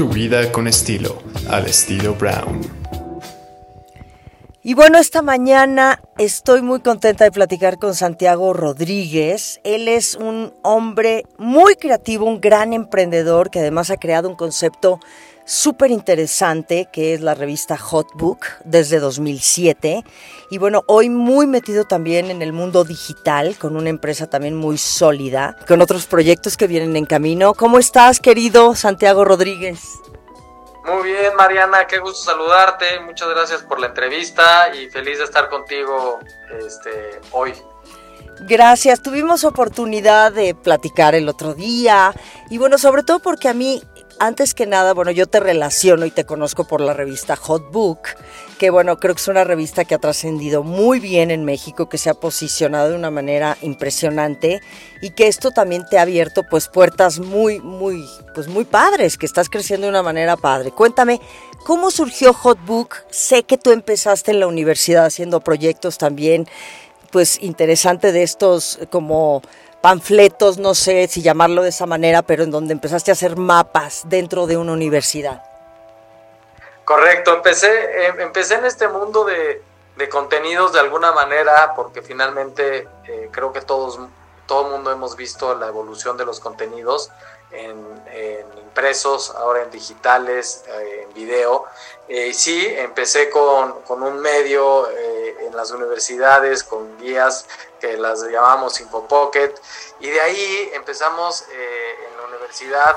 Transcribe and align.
Tu 0.00 0.08
vida 0.08 0.50
con 0.50 0.66
estilo, 0.66 1.22
al 1.50 1.66
estilo 1.66 2.14
Brown. 2.14 2.62
Y 4.62 4.72
bueno, 4.72 4.96
esta 4.96 5.20
mañana 5.20 6.00
estoy 6.16 6.62
muy 6.62 6.80
contenta 6.80 7.24
de 7.24 7.30
platicar 7.30 7.78
con 7.78 7.94
Santiago 7.94 8.54
Rodríguez. 8.54 9.60
Él 9.62 9.88
es 9.88 10.14
un 10.14 10.54
hombre 10.62 11.24
muy 11.36 11.74
creativo, 11.74 12.24
un 12.24 12.40
gran 12.40 12.72
emprendedor 12.72 13.50
que 13.50 13.58
además 13.58 13.90
ha 13.90 13.98
creado 13.98 14.30
un 14.30 14.36
concepto 14.36 15.00
súper 15.50 15.90
interesante 15.90 16.88
que 16.92 17.12
es 17.12 17.20
la 17.20 17.34
revista 17.34 17.76
Hot 17.76 18.06
Book 18.14 18.46
desde 18.64 19.00
2007. 19.00 20.04
Y 20.48 20.58
bueno, 20.58 20.84
hoy 20.86 21.10
muy 21.10 21.48
metido 21.48 21.84
también 21.84 22.30
en 22.30 22.40
el 22.40 22.52
mundo 22.52 22.84
digital 22.84 23.56
con 23.58 23.76
una 23.76 23.90
empresa 23.90 24.28
también 24.28 24.56
muy 24.56 24.78
sólida, 24.78 25.56
con 25.66 25.82
otros 25.82 26.06
proyectos 26.06 26.56
que 26.56 26.68
vienen 26.68 26.96
en 26.96 27.04
camino. 27.04 27.54
¿Cómo 27.54 27.80
estás, 27.80 28.20
querido 28.20 28.76
Santiago 28.76 29.24
Rodríguez? 29.24 29.80
Muy 30.84 31.10
bien, 31.10 31.34
Mariana, 31.36 31.86
qué 31.86 31.98
gusto 31.98 32.30
saludarte. 32.30 33.00
Muchas 33.00 33.28
gracias 33.28 33.62
por 33.62 33.80
la 33.80 33.88
entrevista 33.88 34.72
y 34.74 34.88
feliz 34.88 35.18
de 35.18 35.24
estar 35.24 35.48
contigo 35.48 36.20
este, 36.64 37.20
hoy. 37.32 37.52
Gracias, 38.42 39.02
tuvimos 39.02 39.44
oportunidad 39.44 40.32
de 40.32 40.54
platicar 40.54 41.14
el 41.14 41.28
otro 41.28 41.52
día 41.52 42.14
y 42.48 42.56
bueno, 42.56 42.78
sobre 42.78 43.02
todo 43.02 43.18
porque 43.18 43.48
a 43.48 43.54
mí 43.54 43.82
antes 44.20 44.52
que 44.52 44.66
nada, 44.66 44.92
bueno, 44.92 45.10
yo 45.10 45.26
te 45.26 45.40
relaciono 45.40 46.04
y 46.04 46.10
te 46.10 46.26
conozco 46.26 46.64
por 46.64 46.82
la 46.82 46.92
revista 46.92 47.36
Hot 47.36 47.72
Book, 47.72 48.00
que 48.58 48.68
bueno, 48.68 48.98
creo 48.98 49.14
que 49.14 49.20
es 49.20 49.28
una 49.28 49.44
revista 49.44 49.86
que 49.86 49.94
ha 49.94 49.98
trascendido 49.98 50.62
muy 50.62 51.00
bien 51.00 51.30
en 51.30 51.46
México, 51.46 51.88
que 51.88 51.96
se 51.96 52.10
ha 52.10 52.14
posicionado 52.14 52.90
de 52.90 52.96
una 52.96 53.10
manera 53.10 53.56
impresionante 53.62 54.60
y 55.00 55.10
que 55.10 55.26
esto 55.26 55.52
también 55.52 55.86
te 55.88 55.98
ha 55.98 56.02
abierto 56.02 56.42
pues 56.42 56.68
puertas 56.68 57.18
muy, 57.18 57.60
muy, 57.60 58.06
pues 58.34 58.46
muy 58.46 58.66
padres, 58.66 59.16
que 59.16 59.24
estás 59.24 59.48
creciendo 59.48 59.86
de 59.86 59.92
una 59.92 60.02
manera 60.02 60.36
padre. 60.36 60.70
Cuéntame, 60.70 61.18
¿cómo 61.64 61.90
surgió 61.90 62.34
Hot 62.34 62.62
Book? 62.66 62.96
Sé 63.10 63.44
que 63.44 63.56
tú 63.56 63.70
empezaste 63.72 64.32
en 64.32 64.40
la 64.40 64.46
universidad 64.48 65.06
haciendo 65.06 65.40
proyectos 65.40 65.96
también, 65.96 66.46
pues 67.10 67.42
interesante 67.42 68.12
de 68.12 68.22
estos 68.22 68.80
como 68.90 69.40
panfletos, 69.80 70.58
no 70.58 70.74
sé 70.74 71.06
si 71.08 71.22
llamarlo 71.22 71.62
de 71.62 71.70
esa 71.70 71.86
manera, 71.86 72.22
pero 72.22 72.44
en 72.44 72.50
donde 72.50 72.72
empezaste 72.72 73.10
a 73.10 73.14
hacer 73.14 73.36
mapas 73.36 74.02
dentro 74.06 74.46
de 74.46 74.56
una 74.56 74.72
universidad. 74.72 75.42
Correcto, 76.84 77.34
empecé, 77.34 78.06
em, 78.06 78.20
empecé 78.20 78.54
en 78.54 78.64
este 78.64 78.88
mundo 78.88 79.24
de, 79.24 79.62
contenidos 80.10 80.72
de 80.72 80.80
alguna 80.80 81.12
manera, 81.12 81.74
porque 81.76 82.00
finalmente 82.00 82.88
eh, 83.06 83.28
creo 83.30 83.52
que 83.52 83.60
todos, 83.60 84.00
todo 84.46 84.66
el 84.66 84.72
mundo 84.72 84.90
hemos 84.90 85.14
visto 85.14 85.54
la 85.54 85.68
evolución 85.68 86.16
de 86.16 86.24
los 86.24 86.40
contenidos 86.40 87.10
en, 87.52 88.00
impresos, 88.58 89.30
ahora 89.30 89.62
en 89.62 89.70
digitales, 89.70 90.64
eh, 90.68 91.06
en 91.06 91.14
video. 91.14 91.64
Eh, 92.08 92.32
sí, 92.32 92.66
empecé 92.66 93.30
con, 93.30 93.82
un 93.88 94.18
medio 94.20 94.88
en 94.90 95.56
las 95.56 95.70
universidades, 95.72 96.62
con 96.62 96.98
guías 96.98 97.46
que 97.80 97.96
las 97.96 98.22
llamamos 98.22 98.80
InfoPocket, 98.80 99.60
y 100.00 100.08
de 100.08 100.20
ahí 100.20 100.70
empezamos 100.74 101.44
en 101.50 102.16
la 102.16 102.24
universidad, 102.28 102.96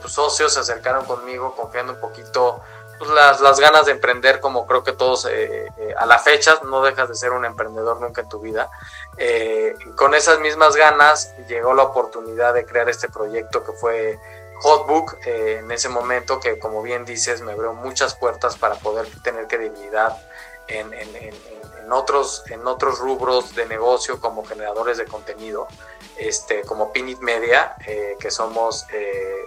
pues 0.00 0.12
socios 0.12 0.54
se 0.54 0.60
acercaron 0.60 1.04
conmigo 1.04 1.54
confiando 1.54 1.92
un 1.92 2.00
poquito 2.00 2.60
pues, 2.98 3.10
las, 3.10 3.40
las, 3.40 3.60
ganas 3.60 3.86
de 3.86 3.92
emprender, 3.92 4.40
como 4.40 4.66
creo 4.66 4.82
que 4.82 4.92
todos 4.92 5.26
eh, 5.26 5.68
eh, 5.76 5.94
a 5.96 6.06
la 6.06 6.18
fecha, 6.18 6.58
no 6.64 6.82
dejas 6.82 7.08
de 7.08 7.14
ser 7.14 7.32
un 7.32 7.44
emprendedor 7.44 8.00
nunca 8.00 8.22
en 8.22 8.28
tu 8.28 8.40
vida. 8.40 8.70
Eh, 9.16 9.74
con 9.96 10.14
esas 10.14 10.40
mismas 10.40 10.76
ganas 10.76 11.34
llegó 11.48 11.74
la 11.74 11.84
oportunidad 11.84 12.54
de 12.54 12.64
crear 12.64 12.88
este 12.88 13.08
proyecto 13.08 13.64
que 13.64 13.72
fue 13.72 14.18
Hotbook 14.60 15.16
en 15.24 15.70
ese 15.70 15.88
momento, 15.88 16.40
que 16.40 16.58
como 16.58 16.82
bien 16.82 17.04
dices, 17.04 17.40
me 17.42 17.52
abrió 17.52 17.72
muchas 17.72 18.14
puertas 18.14 18.56
para 18.56 18.74
poder 18.76 19.06
tener 19.22 19.46
credibilidad 19.46 20.16
en, 20.68 20.92
en, 20.94 21.16
en, 21.16 21.92
otros, 21.92 22.44
en 22.50 22.66
otros 22.66 22.98
rubros 22.98 23.54
de 23.54 23.66
negocio 23.66 24.20
como 24.20 24.44
generadores 24.44 24.98
de 24.98 25.06
contenido, 25.06 25.66
este, 26.16 26.62
como 26.62 26.92
Pinit 26.92 27.18
Media, 27.20 27.76
que 28.20 28.30
somos 28.30 28.84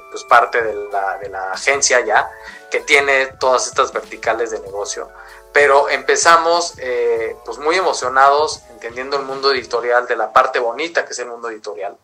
pues 0.09 0.23
parte 0.23 0.61
de 0.63 0.73
la, 0.89 1.17
de 1.19 1.29
la 1.29 1.51
agencia 1.51 1.99
ya 1.99 2.29
que 2.71 2.79
tiene 2.79 3.27
todas 3.39 3.67
estas 3.67 3.91
verticales 3.91 4.49
de 4.49 4.59
negocio. 4.61 5.09
Pero 5.53 5.89
empezamos 5.89 6.73
eh, 6.77 7.35
pues 7.43 7.57
muy 7.57 7.75
emocionados, 7.75 8.61
entendiendo 8.71 9.17
el 9.17 9.23
mundo 9.23 9.51
editorial, 9.51 10.07
de 10.07 10.15
la 10.15 10.31
parte 10.31 10.59
bonita 10.59 11.05
que 11.05 11.11
es 11.11 11.19
el 11.19 11.27
mundo 11.27 11.49
editorial, 11.49 11.97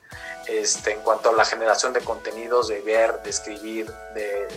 este, 0.48 0.92
en 0.92 1.02
cuanto 1.02 1.30
a 1.30 1.34
la 1.34 1.46
generación 1.46 1.94
de 1.94 2.02
contenidos, 2.02 2.68
de 2.68 2.82
ver, 2.82 3.22
de 3.24 3.30
escribir, 3.30 3.92
de, 4.14 4.48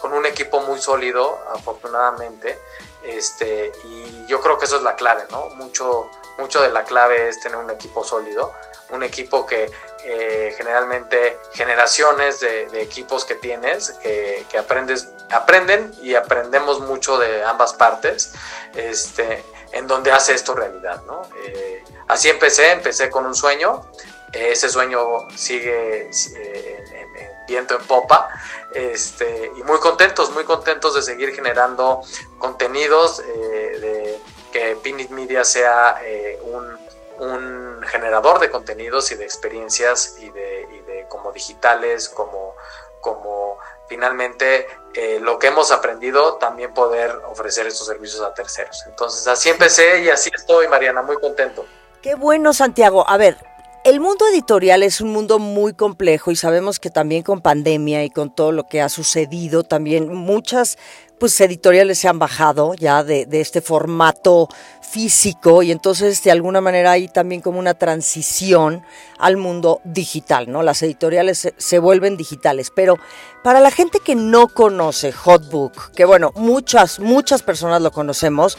con 0.00 0.12
un 0.12 0.26
equipo 0.26 0.60
muy 0.60 0.80
sólido, 0.80 1.38
afortunadamente. 1.54 2.58
Este, 3.04 3.72
y 3.84 4.26
yo 4.26 4.40
creo 4.40 4.58
que 4.58 4.66
eso 4.66 4.76
es 4.76 4.82
la 4.82 4.94
clave, 4.94 5.24
¿no? 5.30 5.50
Mucho, 5.50 6.08
mucho 6.38 6.62
de 6.62 6.70
la 6.70 6.84
clave 6.84 7.28
es 7.28 7.40
tener 7.40 7.58
un 7.58 7.70
equipo 7.70 8.04
sólido, 8.04 8.52
un 8.90 9.02
equipo 9.02 9.46
que 9.46 9.70
eh, 10.04 10.54
generalmente 10.56 11.38
generaciones 11.54 12.40
de, 12.40 12.82
equipos 12.82 13.24
que 13.24 13.34
tienes, 13.34 13.90
que, 14.02 14.46
aprendes, 14.58 15.08
aprenden 15.30 15.92
y 16.02 16.14
aprendemos 16.14 16.80
mucho 16.80 17.18
de 17.18 17.42
ambas 17.44 17.72
partes, 17.74 18.32
este, 18.74 19.44
en 19.72 19.86
donde 19.86 20.12
hace 20.12 20.34
esto 20.34 20.54
realidad. 20.54 21.02
¿no? 21.06 21.22
Eh, 21.44 21.84
así 22.08 22.28
empecé, 22.28 22.70
empecé 22.70 23.10
con 23.10 23.26
un 23.26 23.34
sueño, 23.34 23.90
ese 24.32 24.68
sueño 24.68 25.28
sigue 25.36 26.10
eh, 26.36 26.84
en, 26.92 27.31
viento 27.52 27.76
en 27.76 27.86
popa, 27.86 28.28
este, 28.74 29.52
y 29.56 29.62
muy 29.62 29.78
contentos, 29.78 30.30
muy 30.32 30.44
contentos 30.44 30.94
de 30.94 31.02
seguir 31.02 31.34
generando 31.34 32.02
contenidos, 32.38 33.18
de 33.18 34.20
que 34.52 34.76
Pinit 34.82 35.10
Media 35.10 35.44
sea 35.44 36.00
un 36.42 36.82
un 37.18 37.82
generador 37.86 38.40
de 38.40 38.50
contenidos 38.50 39.12
y 39.12 39.14
de 39.14 39.24
experiencias 39.24 40.16
y 40.20 40.30
de, 40.30 41.06
como 41.08 41.32
digitales, 41.32 42.08
como, 42.08 42.54
como 43.00 43.58
finalmente 43.88 44.66
eh, 44.94 45.18
lo 45.20 45.38
que 45.38 45.48
hemos 45.48 45.70
aprendido, 45.72 46.34
también 46.34 46.74
poder 46.74 47.10
ofrecer 47.28 47.66
estos 47.66 47.86
servicios 47.86 48.22
a 48.22 48.34
terceros. 48.34 48.82
Entonces 48.86 49.26
así 49.26 49.50
empecé 49.50 50.00
y 50.00 50.10
así 50.10 50.30
estoy, 50.34 50.68
Mariana, 50.68 51.02
muy 51.02 51.16
contento. 51.16 51.64
Qué 52.02 52.14
bueno, 52.16 52.52
Santiago. 52.52 53.08
A 53.08 53.16
ver, 53.16 53.36
el 53.84 53.98
mundo 53.98 54.26
editorial 54.28 54.82
es 54.84 55.00
un 55.00 55.10
mundo 55.10 55.38
muy 55.40 55.74
complejo 55.74 56.30
y 56.30 56.36
sabemos 56.36 56.78
que 56.78 56.90
también 56.90 57.22
con 57.22 57.40
pandemia 57.40 58.04
y 58.04 58.10
con 58.10 58.32
todo 58.34 58.52
lo 58.52 58.68
que 58.68 58.80
ha 58.80 58.88
sucedido, 58.88 59.64
también 59.64 60.14
muchas 60.14 60.78
pues 61.18 61.40
editoriales 61.40 61.98
se 61.98 62.08
han 62.08 62.18
bajado 62.18 62.74
ya 62.74 63.04
de, 63.04 63.26
este 63.30 63.60
formato 63.60 64.48
físico 64.80 65.62
y 65.62 65.70
entonces 65.70 66.22
de 66.22 66.30
alguna 66.30 66.60
manera 66.60 66.92
hay 66.92 67.08
también 67.08 67.40
como 67.40 67.58
una 67.58 67.74
transición 67.74 68.82
al 69.18 69.36
mundo 69.36 69.80
digital, 69.84 70.50
¿no? 70.50 70.62
Las 70.62 70.82
editoriales 70.82 71.52
se, 71.56 71.78
vuelven 71.78 72.16
digitales, 72.16 72.72
pero 72.74 72.98
para 73.42 73.60
la 73.60 73.70
gente 73.70 74.00
que 74.04 74.14
no 74.14 74.48
conoce 74.48 75.12
Hotbook, 75.12 75.92
que 75.92 76.04
bueno, 76.04 76.32
muchas, 76.36 76.98
muchas 77.00 77.42
personas 77.42 77.82
lo 77.82 77.90
conocemos, 77.92 78.58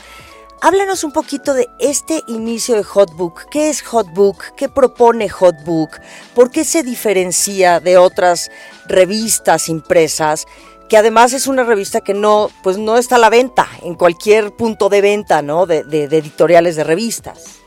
Háblanos 0.65 1.03
un 1.03 1.11
poquito 1.11 1.53
de 1.53 1.69
este 1.77 2.23
inicio 2.27 2.77
de 2.77 2.85
Hotbook. 2.85 3.49
¿Qué 3.51 3.67
es 3.67 3.81
Hotbook? 3.81 4.55
¿Qué 4.55 4.69
propone 4.69 5.27
Hotbook? 5.27 5.99
¿Por 6.33 6.51
qué 6.51 6.63
se 6.63 6.83
diferencia 6.83 7.81
de 7.81 7.97
otras 7.97 8.49
revistas 8.85 9.67
impresas? 9.67 10.45
que 10.87 10.97
además 10.97 11.33
es 11.33 11.47
una 11.47 11.63
revista 11.63 12.01
que 12.01 12.13
no, 12.13 12.49
pues 12.61 12.77
no 12.77 12.97
está 12.97 13.15
a 13.15 13.19
la 13.19 13.29
venta 13.29 13.67
en 13.81 13.95
cualquier 13.95 14.51
punto 14.51 14.89
de 14.89 15.01
venta, 15.01 15.41
¿no? 15.41 15.65
De, 15.65 15.79
editoriales 15.79 16.75
de 16.75 16.83
revistas. 16.83 17.59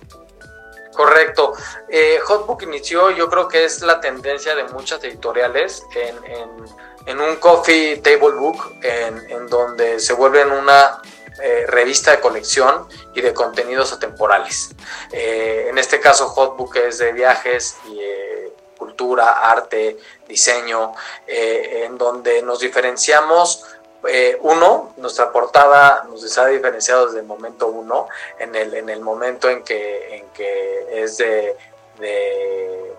Correcto. 0.95 1.53
Eh, 1.91 2.19
Hotbook 2.25 2.63
inició, 2.63 3.11
yo 3.11 3.29
creo 3.29 3.49
que 3.49 3.65
es 3.65 3.83
la 3.83 4.01
tendencia 4.01 4.55
de 4.55 4.65
muchas 4.65 5.03
editoriales 5.05 5.83
en, 7.07 7.21
un 7.21 7.37
coffee 7.37 7.97
table 7.99 8.37
book, 8.39 8.73
en, 8.83 9.49
donde 9.49 9.99
se 9.99 10.13
vuelven 10.13 10.51
una 10.53 11.03
eh, 11.43 11.65
revista 11.67 12.11
de 12.13 12.21
colección 12.21 12.89
y 13.15 13.21
de 13.21 13.33
contenidos 13.35 13.93
atemporales. 13.93 14.71
Eh, 15.13 15.67
en 15.69 15.79
este 15.79 16.01
caso, 16.01 16.29
Hotbook 16.29 16.77
es 16.77 16.99
de 16.99 17.13
viajes 17.13 17.77
y 17.87 18.01
cultura, 18.77 19.51
arte, 19.51 19.99
diseño, 20.29 20.93
eh, 21.27 21.85
en 21.85 21.99
donde 21.99 22.43
nos 22.43 22.61
diferenciamos. 22.61 23.65
Eh, 24.09 24.39
uno, 24.43 24.93
nuestra 24.99 25.33
portada 25.33 26.07
nos 26.09 26.39
ha 26.39 26.47
diferenciado 26.47 27.07
desde 27.07 27.21
el 27.21 27.27
momento 27.27 27.67
uno, 27.67 28.09
en 28.39 28.55
el, 28.55 28.75
en 28.75 28.89
el 28.89 29.01
momento 29.01 29.49
en 29.49 29.65
que, 29.65 30.17
en 30.17 30.29
que 30.29 31.03
es 31.03 31.17
de, 31.17 31.57
eh, 32.01 32.95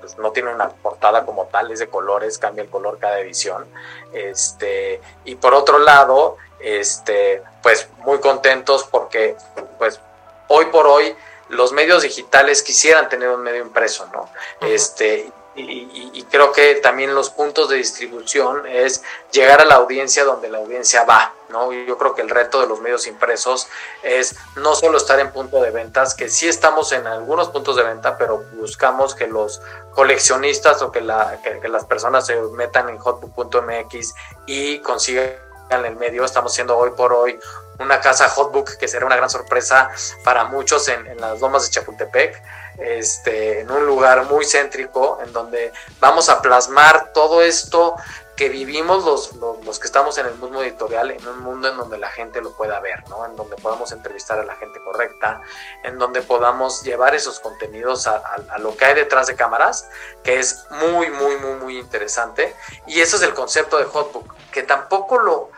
pues 0.00 0.16
no 0.18 0.30
tiene 0.30 0.54
una 0.54 0.68
portada 0.68 1.24
como 1.24 1.46
tal, 1.46 1.72
es 1.72 1.80
de 1.80 1.88
colores, 1.88 2.38
cambia 2.38 2.62
el 2.62 2.70
color 2.70 2.98
cada 2.98 3.18
edición. 3.18 3.66
Este, 4.12 5.00
y 5.24 5.34
por 5.34 5.54
otro 5.54 5.78
lado, 5.78 6.36
este, 6.60 7.42
pues 7.66 7.88
muy 8.04 8.20
contentos 8.20 8.84
porque 8.88 9.34
pues 9.76 9.98
hoy 10.46 10.66
por 10.66 10.86
hoy 10.86 11.16
los 11.48 11.72
medios 11.72 12.04
digitales 12.04 12.62
quisieran 12.62 13.08
tener 13.08 13.28
un 13.28 13.42
medio 13.42 13.60
impreso, 13.60 14.06
¿no? 14.12 14.30
Este, 14.60 15.32
y, 15.56 16.22
creo 16.30 16.52
que 16.52 16.76
también 16.76 17.12
los 17.12 17.30
puntos 17.30 17.68
de 17.68 17.76
distribución 17.76 18.68
es 18.68 19.02
llegar 19.32 19.60
a 19.60 19.64
la 19.64 19.74
audiencia 19.76 20.22
donde 20.22 20.48
la 20.48 20.58
audiencia 20.58 21.02
va, 21.02 21.34
¿no? 21.48 21.72
Yo 21.72 21.98
creo 21.98 22.14
que 22.14 22.22
el 22.22 22.30
reto 22.30 22.60
de 22.60 22.68
los 22.68 22.80
medios 22.80 23.08
impresos 23.08 23.66
es 24.04 24.36
no 24.54 24.76
solo 24.76 24.96
estar 24.96 25.18
en 25.18 25.32
punto 25.32 25.60
de 25.60 25.72
ventas, 25.72 26.14
que 26.14 26.28
sí 26.28 26.46
estamos 26.46 26.92
en 26.92 27.08
algunos 27.08 27.48
puntos 27.48 27.74
de 27.74 27.82
venta, 27.82 28.16
pero 28.16 28.44
buscamos 28.52 29.16
que 29.16 29.26
los 29.26 29.60
coleccionistas 29.92 30.82
o 30.82 30.92
que, 30.92 31.00
la, 31.00 31.40
que, 31.42 31.68
las 31.68 31.84
personas 31.84 32.26
se 32.26 32.36
metan 32.36 32.90
en 32.90 32.98
hotbook.mx 32.98 34.14
y 34.46 34.78
consigan 34.78 35.45
el 35.70 35.96
medio. 35.96 36.24
Estamos 36.24 36.54
siendo 36.54 36.76
hoy 36.76 36.90
por 36.96 37.12
hoy 37.12 37.38
una 37.78 38.00
casa 38.00 38.28
hotbook 38.28 38.76
que 38.78 38.88
será 38.88 39.06
una 39.06 39.16
gran 39.16 39.28
sorpresa 39.28 39.90
para 40.24 40.44
muchos 40.44 40.88
en, 40.88 41.06
en 41.06 41.20
las 41.20 41.40
lomas 41.40 41.64
de 41.64 41.70
Chapultepec 41.70 42.42
este, 42.78 43.60
en 43.60 43.70
un 43.70 43.86
lugar 43.86 44.24
muy 44.26 44.44
céntrico, 44.44 45.18
en 45.24 45.32
donde 45.32 45.72
vamos 46.00 46.28
a 46.28 46.42
plasmar 46.42 47.12
todo 47.12 47.42
esto 47.42 47.96
que 48.36 48.50
vivimos 48.50 49.04
los, 49.04 49.34
los, 49.64 49.78
que 49.78 49.86
estamos 49.86 50.18
en 50.18 50.26
el 50.26 50.34
mundo 50.34 50.62
editorial, 50.62 51.10
en 51.10 51.26
un 51.26 51.40
mundo 51.40 51.68
en 51.68 51.76
donde 51.76 51.96
la 51.96 52.10
gente 52.10 52.42
lo 52.42 52.52
pueda 52.52 52.78
ver, 52.80 53.08
¿no? 53.08 53.24
En 53.24 53.34
donde 53.34 53.56
podamos 53.56 53.92
entrevistar 53.92 54.38
a 54.38 54.44
la 54.44 54.54
gente 54.56 54.78
correcta, 54.84 55.40
en 55.82 55.98
donde 55.98 56.20
podamos 56.20 56.82
llevar 56.82 57.14
esos 57.14 57.40
contenidos 57.40 58.06
a, 58.06 58.16
a, 58.50 58.58
lo 58.58 58.76
que 58.76 58.84
hay 58.84 58.94
detrás 58.94 59.26
de 59.26 59.36
cámaras, 59.36 59.88
que 60.22 60.38
es 60.38 60.66
muy, 60.70 61.10
muy, 61.10 61.36
muy, 61.38 61.54
muy 61.54 61.78
interesante. 61.78 62.54
Y 62.86 63.00
eso 63.00 63.16
es 63.16 63.22
el 63.22 63.32
concepto 63.32 63.78
de 63.78 63.84
Hotbook, 63.84 64.34
que 64.52 64.62
tampoco 64.62 65.18
lo 65.18 65.50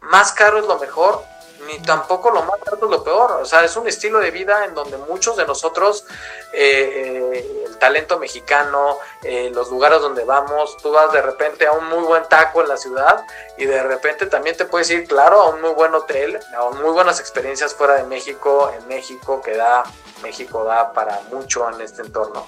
más 0.00 0.32
caro 0.32 0.58
es 0.58 0.66
lo 0.66 0.78
mejor, 0.78 1.24
ni 1.66 1.80
tampoco 1.80 2.30
lo 2.30 2.42
más 2.42 2.60
alto 2.70 2.86
es 2.86 2.90
lo 2.90 3.04
peor. 3.04 3.32
O 3.42 3.44
sea, 3.44 3.64
es 3.64 3.76
un 3.76 3.86
estilo 3.88 4.18
de 4.18 4.30
vida 4.30 4.64
en 4.64 4.74
donde 4.74 4.96
muchos 4.96 5.36
de 5.36 5.46
nosotros, 5.46 6.04
eh, 6.52 7.32
eh, 7.34 7.64
el 7.66 7.78
talento 7.78 8.18
mexicano, 8.18 8.98
eh, 9.22 9.50
los 9.54 9.70
lugares 9.70 10.00
donde 10.00 10.24
vamos, 10.24 10.76
tú 10.78 10.92
vas 10.92 11.12
de 11.12 11.22
repente 11.22 11.66
a 11.66 11.72
un 11.72 11.86
muy 11.88 12.04
buen 12.04 12.24
taco 12.28 12.62
en 12.62 12.68
la 12.68 12.76
ciudad 12.76 13.24
y 13.56 13.66
de 13.66 13.82
repente 13.82 14.26
también 14.26 14.56
te 14.56 14.64
puedes 14.64 14.90
ir, 14.90 15.06
claro, 15.06 15.40
a 15.42 15.48
un 15.50 15.60
muy 15.60 15.72
buen 15.72 15.94
hotel, 15.94 16.38
a 16.56 16.70
muy 16.70 16.90
buenas 16.90 17.20
experiencias 17.20 17.74
fuera 17.74 17.94
de 17.94 18.04
México, 18.04 18.72
en 18.76 18.86
México, 18.88 19.40
que 19.42 19.56
da, 19.56 19.84
México 20.22 20.64
da 20.64 20.92
para 20.92 21.20
mucho 21.30 21.68
en 21.70 21.80
este 21.80 22.02
entorno. 22.02 22.46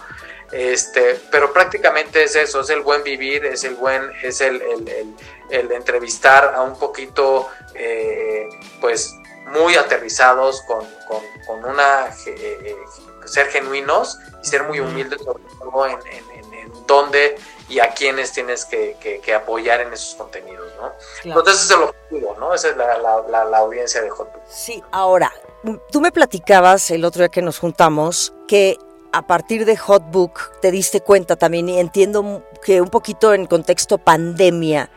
Este, 0.52 1.20
pero 1.30 1.52
prácticamente 1.52 2.22
es 2.22 2.36
eso, 2.36 2.60
es 2.60 2.70
el 2.70 2.82
buen 2.82 3.02
vivir, 3.02 3.44
es 3.44 3.64
el 3.64 3.74
buen, 3.74 4.12
es 4.22 4.40
el, 4.40 4.62
el, 4.62 5.14
entrevistar 5.50 6.54
a 6.54 6.62
un 6.62 6.78
poquito, 6.78 7.48
eh, 7.74 8.48
pues, 8.80 9.14
muy 9.46 9.76
aterrizados, 9.76 10.62
con, 10.62 10.86
con, 11.46 11.64
una, 11.64 12.08
eh, 12.26 12.58
eh, 12.64 12.76
ser 13.26 13.48
genuinos 13.48 14.18
y 14.42 14.46
ser 14.46 14.64
muy 14.64 14.80
humildes 14.80 15.20
sobre 15.22 15.44
todo 15.58 15.86
en, 15.86 15.98
en, 16.06 16.24
dónde 16.86 17.36
y 17.68 17.78
a 17.78 17.94
quienes 17.94 18.32
tienes 18.32 18.66
que, 18.66 18.96
que, 19.00 19.34
apoyar 19.34 19.80
en 19.80 19.92
esos 19.92 20.14
contenidos, 20.16 20.70
¿no? 20.76 20.92
Entonces 21.24 21.54
ese 21.54 21.64
es 21.64 21.70
el 21.70 21.82
objetivo, 21.84 22.36
¿no? 22.38 22.52
Esa 22.52 22.68
es 22.68 22.76
la, 22.76 22.98
la, 22.98 23.44
la, 23.44 23.58
audiencia 23.58 24.02
de 24.02 24.10
Hot 24.10 24.28
Sí, 24.46 24.82
ahora, 24.92 25.32
tú 25.90 26.02
me 26.02 26.12
platicabas 26.12 26.90
el 26.90 27.06
otro 27.06 27.20
día 27.20 27.30
que 27.30 27.40
nos 27.40 27.58
juntamos 27.58 28.34
que 28.46 28.78
a 29.12 29.22
partir 29.22 29.64
de 29.64 29.76
Hotbook 29.76 30.60
te 30.60 30.70
diste 30.70 31.00
cuenta 31.00 31.36
también 31.36 31.68
y 31.68 31.78
entiendo 31.78 32.42
que 32.62 32.80
un 32.80 32.90
poquito 32.90 33.32
en 33.32 33.46
contexto 33.46 33.96
pandemia 33.96 34.90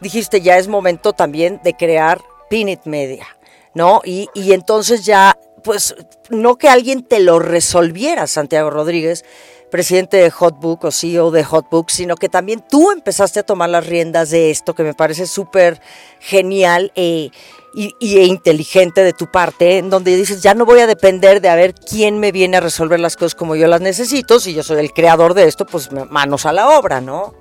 dijiste 0.00 0.40
ya 0.40 0.58
es 0.58 0.68
momento 0.68 1.12
también 1.12 1.60
de 1.62 1.74
crear 1.74 2.20
Pinit 2.48 2.84
Media, 2.84 3.26
¿no? 3.74 4.00
Y, 4.04 4.28
y 4.34 4.52
entonces 4.52 5.04
ya, 5.04 5.38
pues 5.62 5.94
no 6.30 6.56
que 6.56 6.68
alguien 6.68 7.02
te 7.02 7.20
lo 7.20 7.38
resolviera, 7.38 8.26
Santiago 8.26 8.70
Rodríguez, 8.70 9.24
presidente 9.70 10.18
de 10.18 10.30
Hotbook 10.30 10.84
o 10.84 10.90
CEO 10.90 11.30
de 11.30 11.44
Hotbook, 11.44 11.90
sino 11.90 12.16
que 12.16 12.28
también 12.28 12.62
tú 12.68 12.90
empezaste 12.90 13.40
a 13.40 13.44
tomar 13.44 13.70
las 13.70 13.86
riendas 13.86 14.30
de 14.30 14.50
esto, 14.50 14.74
que 14.74 14.82
me 14.82 14.94
parece 14.94 15.26
súper 15.26 15.80
genial. 16.18 16.92
Y, 16.94 17.32
e 17.72 18.24
inteligente 18.24 19.04
de 19.04 19.12
tu 19.12 19.30
parte, 19.30 19.78
en 19.78 19.90
donde 19.90 20.16
dices, 20.16 20.42
ya 20.42 20.54
no 20.54 20.66
voy 20.66 20.80
a 20.80 20.88
depender 20.88 21.40
de 21.40 21.48
a 21.48 21.54
ver 21.54 21.72
quién 21.72 22.18
me 22.18 22.32
viene 22.32 22.56
a 22.56 22.60
resolver 22.60 22.98
las 22.98 23.16
cosas 23.16 23.36
como 23.36 23.54
yo 23.54 23.68
las 23.68 23.80
necesito, 23.80 24.40
si 24.40 24.54
yo 24.54 24.64
soy 24.64 24.80
el 24.80 24.92
creador 24.92 25.34
de 25.34 25.46
esto, 25.46 25.66
pues 25.66 25.88
manos 25.92 26.46
a 26.46 26.52
la 26.52 26.76
obra, 26.76 27.00
¿no? 27.00 27.32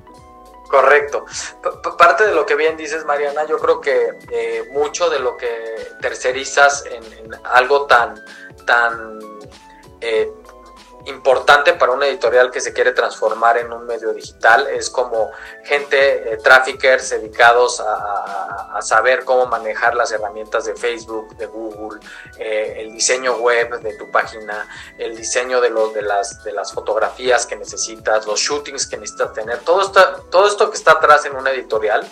Correcto. 0.70 1.26
parte 1.98 2.28
de 2.28 2.36
lo 2.36 2.46
que 2.46 2.54
bien 2.56 2.78
dices, 2.78 3.04
Mariana, 3.04 3.44
yo 3.48 3.58
creo 3.58 3.82
que 3.82 4.20
eh, 4.32 4.70
mucho 4.72 5.10
de 5.10 5.20
lo 5.20 5.36
que 5.36 5.50
tercerizas 6.00 6.86
en, 6.86 7.32
algo 7.44 7.88
tan, 7.88 8.24
tan 8.68 9.20
eh, 10.00 10.32
importante 11.06 11.74
para 11.74 11.92
una 11.92 12.08
editorial 12.08 12.52
que 12.52 12.62
se 12.62 12.74
quiere 12.74 12.92
transformar 12.92 13.58
en 13.58 13.72
un 13.72 13.86
medio 13.86 14.14
digital. 14.14 14.68
Es 14.68 14.90
como 14.90 15.32
gente, 15.64 16.34
eh, 16.34 16.38
traffickers 16.38 17.10
dedicados 17.10 17.80
a, 17.80 18.80
saber 18.82 19.26
cómo 19.26 19.46
manejar 19.46 19.94
las 19.94 20.12
herramientas 20.12 20.66
de 20.66 20.74
Facebook, 20.74 21.36
de 21.36 21.48
Google, 21.48 22.00
eh, 22.38 22.76
el 22.78 22.94
diseño 22.94 23.36
web 23.38 23.82
de 23.82 23.94
tu 23.96 24.10
página, 24.10 24.68
el 24.98 25.18
diseño 25.18 25.60
de, 25.60 25.70
los, 25.70 25.94
de, 25.94 26.02
las, 26.02 26.44
de 26.44 26.54
las 26.54 26.72
fotografías 26.72 27.46
que 27.46 27.58
necesitas, 27.58 28.26
los 28.26 28.40
shootings 28.40 28.88
que 28.88 28.98
necesitas 28.98 29.34
tener. 29.34 29.60
Todo 29.60 29.82
esto, 29.82 30.26
todo 30.32 30.48
esto 30.48 30.70
que 30.70 30.78
está 30.78 30.94
atrás 30.94 31.26
en 31.26 31.36
una 31.36 31.52
editorial 31.52 32.10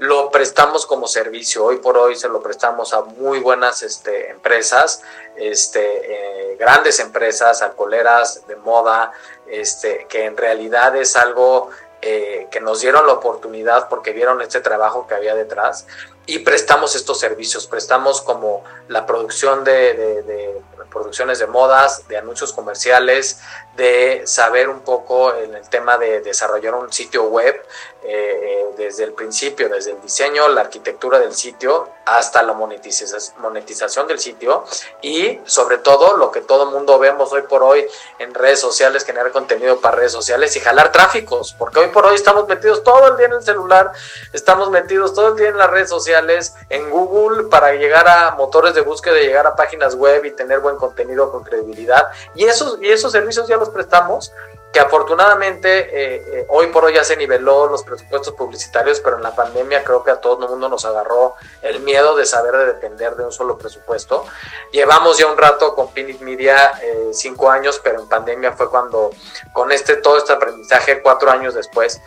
lo 0.00 0.30
prestamos 0.30 0.86
como 0.86 1.06
servicio. 1.06 1.62
Hoy 1.62 1.76
por 1.76 1.98
hoy 1.98 2.16
se 2.16 2.28
lo 2.28 2.42
prestamos 2.42 2.94
a 2.94 3.02
muy 3.02 3.38
buenas 3.38 3.82
este, 3.82 4.30
empresas, 4.30 5.02
este, 5.36 5.80
eh, 5.80 6.29
grandes 6.60 7.00
empresas, 7.00 7.62
alcoholeras 7.62 8.46
de 8.46 8.54
moda, 8.56 9.12
este, 9.48 10.06
que 10.10 10.26
en 10.26 10.36
realidad 10.36 10.94
es 10.94 11.16
algo 11.16 11.70
eh, 12.02 12.48
que 12.50 12.60
nos 12.60 12.82
dieron 12.82 13.06
la 13.06 13.14
oportunidad 13.14 13.88
porque 13.88 14.12
vieron 14.12 14.42
este 14.42 14.60
trabajo 14.60 15.06
que 15.06 15.14
había 15.14 15.34
detrás 15.34 15.86
y 16.30 16.38
prestamos 16.38 16.94
estos 16.94 17.18
servicios, 17.18 17.66
prestamos 17.66 18.22
como 18.22 18.62
la 18.86 19.04
producción 19.04 19.64
de, 19.64 20.62
producciones 20.88 21.40
de 21.40 21.46
modas, 21.48 22.06
de 22.06 22.16
anuncios 22.16 22.52
comerciales, 22.52 23.40
de 23.76 24.22
saber 24.26 24.68
un 24.68 24.80
poco 24.80 25.34
en 25.34 25.54
el 25.54 25.68
tema 25.68 25.98
de 25.98 26.20
desarrollar 26.20 26.74
un 26.74 26.92
sitio 26.92 27.24
web 27.24 27.64
eh, 28.02 28.66
desde 28.76 29.04
el 29.04 29.12
principio, 29.12 29.68
desde 29.68 29.92
el 29.92 30.00
diseño, 30.00 30.48
la 30.48 30.62
arquitectura 30.62 31.18
del 31.18 31.34
sitio 31.34 31.88
hasta 32.06 32.42
la 32.42 32.54
monetización 32.54 34.06
del 34.08 34.18
sitio 34.18 34.64
y 35.00 35.38
sobre 35.44 35.78
todo 35.78 36.16
lo 36.16 36.30
que 36.30 36.40
todo 36.40 36.70
mundo 36.70 36.98
vemos 36.98 37.32
hoy 37.32 37.42
por 37.42 37.62
hoy 37.62 37.86
en 38.18 38.34
redes 38.34 38.60
sociales, 38.60 39.04
generar 39.04 39.30
contenido 39.32 39.80
para 39.80 39.96
redes 39.96 40.12
sociales 40.12 40.56
y 40.56 40.60
jalar 40.60 40.92
tráficos, 40.92 41.54
porque 41.58 41.80
hoy 41.80 41.88
por 41.88 42.06
hoy 42.06 42.16
estamos 42.16 42.48
metidos 42.48 42.82
todo 42.82 43.08
el 43.08 43.16
día 43.16 43.26
en 43.26 43.34
el 43.34 43.42
celular, 43.42 43.92
estamos 44.32 44.70
metidos 44.70 45.14
todo 45.14 45.28
el 45.28 45.36
día 45.36 45.48
en 45.48 45.58
las 45.58 45.70
redes 45.70 45.88
sociales, 45.88 46.19
en 46.68 46.90
Google 46.90 47.44
para 47.44 47.72
llegar 47.74 48.08
a 48.08 48.32
motores 48.32 48.74
de 48.74 48.80
búsqueda, 48.82 49.16
llegar 49.16 49.46
a 49.46 49.54
páginas 49.54 49.94
web 49.94 50.24
y 50.24 50.30
tener 50.32 50.60
buen 50.60 50.76
contenido 50.76 51.30
con 51.30 51.42
credibilidad. 51.42 52.08
Y 52.34 52.44
esos, 52.44 52.78
y 52.80 52.90
esos 52.90 53.12
servicios 53.12 53.48
ya 53.48 53.56
los 53.56 53.70
prestamos, 53.70 54.32
que 54.72 54.78
afortunadamente 54.78 55.78
eh, 55.78 56.22
eh, 56.32 56.46
hoy 56.48 56.68
por 56.68 56.84
hoy 56.84 56.94
ya 56.94 57.02
se 57.02 57.16
niveló 57.16 57.66
los 57.66 57.82
presupuestos 57.82 58.34
publicitarios, 58.34 59.00
pero 59.00 59.16
en 59.16 59.22
la 59.22 59.34
pandemia 59.34 59.82
creo 59.82 60.04
que 60.04 60.12
a 60.12 60.20
todo 60.20 60.44
el 60.44 60.48
mundo 60.48 60.68
nos 60.68 60.84
agarró 60.84 61.34
el 61.62 61.80
miedo 61.80 62.14
de 62.14 62.24
saber 62.24 62.56
de 62.56 62.66
depender 62.66 63.16
de 63.16 63.24
un 63.24 63.32
solo 63.32 63.58
presupuesto. 63.58 64.24
Llevamos 64.70 65.18
ya 65.18 65.26
un 65.26 65.36
rato 65.36 65.74
con 65.74 65.88
Pinit 65.88 66.20
Media, 66.20 66.72
eh, 66.82 67.10
cinco 67.12 67.50
años, 67.50 67.80
pero 67.82 68.00
en 68.00 68.08
pandemia 68.08 68.52
fue 68.52 68.70
cuando 68.70 69.10
con 69.52 69.72
este 69.72 69.96
todo 69.96 70.18
este 70.18 70.32
aprendizaje, 70.32 71.02
cuatro 71.02 71.30
años 71.30 71.54
después, 71.54 72.00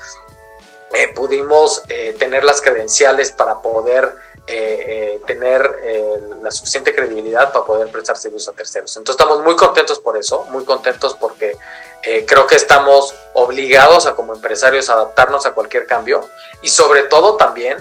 eh, 0.93 1.07
pudimos 1.13 1.81
eh, 1.89 2.15
tener 2.19 2.43
las 2.43 2.61
credenciales 2.61 3.31
para 3.31 3.61
poder 3.61 4.15
eh, 4.45 5.21
tener 5.25 5.79
la 6.41 6.51
suficiente 6.51 6.93
credibilidad 6.93 7.53
para 7.53 7.65
poder 7.65 7.89
prestar 7.89 8.17
servicios 8.17 8.49
a 8.49 8.51
terceros. 8.51 8.95
Entonces 8.97 9.19
estamos 9.19 9.43
muy 9.43 9.55
contentos 9.55 9.99
por 9.99 10.17
eso, 10.17 10.43
muy 10.49 10.65
contentos 10.65 11.15
porque 11.15 11.57
creo 12.27 12.45
que 12.45 12.55
estamos 12.55 13.15
obligados 13.33 14.05
a 14.05 14.15
como 14.15 14.33
empresarios 14.33 14.89
a 14.89 14.93
adaptarnos 14.93 15.45
a 15.45 15.53
cualquier 15.53 15.87
cambio 15.87 16.27
y 16.61 16.67
sobre 16.67 17.03
todo 17.03 17.37
también 17.37 17.77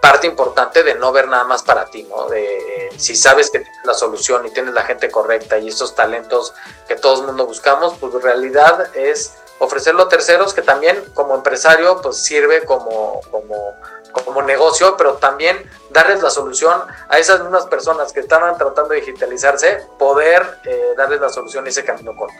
parte 0.00 0.28
importante 0.28 0.84
de 0.84 0.94
no 0.94 1.10
ver 1.10 1.26
nada 1.26 1.42
más 1.42 1.64
para 1.64 1.86
ti, 1.86 2.04
¿no? 2.04 2.28
De 2.28 2.88
si 2.96 3.16
sabes 3.16 3.50
que 3.50 3.58
tienes 3.58 3.84
la 3.84 3.94
solución 3.94 4.46
y 4.46 4.50
tienes 4.50 4.72
la 4.72 4.82
gente 4.82 5.10
correcta 5.10 5.58
y 5.58 5.68
estos 5.68 5.96
talentos 5.96 6.54
que 6.86 6.94
todo 6.94 7.20
el 7.20 7.26
mundo 7.26 7.46
buscamos, 7.46 7.94
pues 7.98 8.14
en 8.14 8.22
realidad 8.22 8.94
es 8.96 9.32
ofrecerlo 9.58 10.04
a 10.04 10.08
terceros 10.08 10.54
que 10.54 10.62
también 10.62 11.02
como 11.14 11.34
empresario 11.34 12.00
pues 12.00 12.18
sirve 12.18 12.64
como, 12.64 13.20
como, 13.30 13.74
como 14.12 14.42
negocio, 14.42 14.96
pero 14.96 15.14
también 15.14 15.68
darles 15.90 16.22
la 16.22 16.30
solución 16.30 16.80
a 17.08 17.18
esas 17.18 17.40
mismas 17.40 17.66
personas 17.66 18.12
que 18.12 18.20
estaban 18.20 18.56
tratando 18.56 18.90
de 18.90 19.00
digitalizarse, 19.00 19.82
poder 19.98 20.58
eh, 20.64 20.94
darles 20.96 21.20
la 21.20 21.28
solución 21.28 21.66
ese 21.66 21.84
camino 21.84 22.14
corto. 22.16 22.36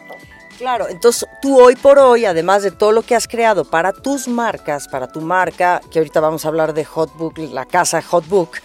Claro, 0.59 0.89
entonces 0.89 1.29
tú 1.41 1.61
hoy 1.61 1.77
por 1.77 2.01
hoy, 2.01 2.25
además 2.25 2.65
de 2.65 2.73
todo 2.73 2.91
lo 2.91 3.03
que 3.03 3.15
has 3.15 3.29
creado 3.29 3.65
para 3.65 3.93
tus 3.93 4.27
marcas, 4.27 4.89
para 4.89 5.07
tu 5.07 5.21
marca, 5.21 5.81
que 5.93 6.01
ahorita 6.01 6.19
vamos 6.19 6.45
a 6.45 6.49
hablar 6.49 6.75
de 6.75 6.85
Hotbook, 6.85 7.39
la 7.39 7.65
casa 7.65 8.03
Hotbook, 8.03 8.57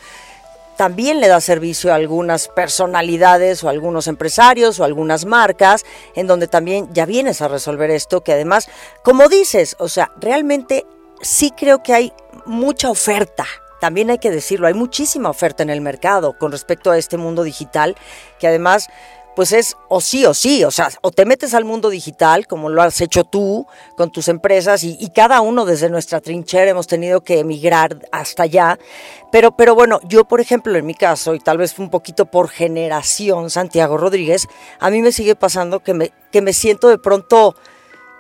también 0.75 1.19
le 1.19 1.27
da 1.27 1.41
servicio 1.41 1.91
a 1.91 1.95
algunas 1.95 2.47
personalidades 2.47 3.63
o 3.63 3.69
algunos 3.69 4.07
empresarios 4.07 4.79
o 4.79 4.83
algunas 4.83 5.25
marcas, 5.25 5.85
en 6.15 6.27
donde 6.27 6.47
también 6.47 6.89
ya 6.93 7.05
vienes 7.05 7.41
a 7.41 7.47
resolver 7.47 7.91
esto, 7.91 8.21
que 8.21 8.33
además, 8.33 8.69
como 9.03 9.29
dices, 9.29 9.75
o 9.79 9.89
sea, 9.89 10.11
realmente 10.19 10.85
sí 11.21 11.51
creo 11.51 11.83
que 11.83 11.93
hay 11.93 12.13
mucha 12.45 12.89
oferta. 12.89 13.45
También 13.79 14.09
hay 14.09 14.17
que 14.17 14.31
decirlo, 14.31 14.67
hay 14.67 14.73
muchísima 14.73 15.29
oferta 15.29 15.61
en 15.61 15.69
el 15.69 15.81
mercado 15.81 16.37
con 16.37 16.51
respecto 16.51 16.89
a 16.89 16.97
este 16.97 17.17
mundo 17.17 17.43
digital, 17.43 17.95
que 18.39 18.47
además 18.47 18.87
pues 19.35 19.51
es 19.51 19.77
o 19.89 20.01
sí 20.01 20.25
o 20.25 20.33
sí, 20.33 20.63
o 20.63 20.71
sea, 20.71 20.89
o 21.01 21.11
te 21.11 21.25
metes 21.25 21.53
al 21.53 21.65
mundo 21.65 21.89
digital, 21.89 22.47
como 22.47 22.69
lo 22.69 22.81
has 22.81 23.01
hecho 23.01 23.23
tú 23.23 23.65
con 23.97 24.11
tus 24.11 24.27
empresas, 24.27 24.83
y, 24.83 25.09
cada 25.13 25.41
uno 25.41 25.65
desde 25.65 25.89
nuestra 25.89 26.21
trinchera 26.21 26.71
hemos 26.71 26.87
tenido 26.87 27.21
que 27.21 27.39
emigrar 27.39 27.99
hasta 28.11 28.43
allá, 28.43 28.79
pero, 29.31 29.55
pero 29.55 29.75
bueno, 29.75 29.99
yo 30.03 30.25
por 30.25 30.41
ejemplo 30.41 30.75
en 30.75 30.85
mi 30.85 30.95
caso, 30.95 31.35
y 31.35 31.39
tal 31.39 31.57
vez 31.57 31.77
un 31.77 31.89
poquito 31.89 32.25
por 32.25 32.49
generación, 32.49 33.49
Santiago 33.49 33.97
Rodríguez, 33.97 34.47
a 34.79 34.89
mí 34.89 35.01
me 35.01 35.11
sigue 35.11 35.35
pasando 35.35 35.81
que 35.81 35.93
me, 35.93 36.11
que 36.31 36.41
me 36.41 36.53
siento 36.53 36.89
de 36.89 36.97
pronto, 36.97 37.55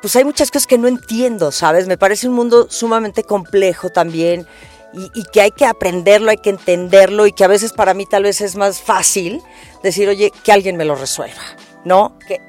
pues 0.01 0.15
hay 0.15 0.25
muchas 0.25 0.51
cosas 0.51 0.67
que 0.67 0.77
no 0.77 0.87
entiendo, 0.87 1.51
¿sabes? 1.51 1.87
Me 1.87 1.97
parece 1.97 2.27
un 2.27 2.35
mundo 2.35 2.67
sumamente 2.69 3.23
complejo 3.23 3.89
también. 3.89 4.45
Y, 4.93 5.11
y 5.13 5.23
que 5.25 5.41
hay 5.41 5.51
que 5.51 5.65
aprenderlo, 5.65 6.29
hay 6.29 6.37
que 6.37 6.51
entenderlo 6.51 7.25
y 7.25 7.33
que 7.33 7.43
a 7.43 7.47
veces 7.47 7.73
para 7.73 7.93
mí 7.93 8.05
tal 8.05 8.23
vez 8.23 8.41
es 8.41 8.55
más 8.55 8.81
fácil 8.81 9.41
decir, 9.81 10.07
oye, 10.07 10.31
que 10.43 10.51
alguien 10.51 10.77
me 10.77 10.85
lo 10.85 10.95
resuelva, 10.95 11.41
¿no? 11.83 12.17
Que... 12.27 12.41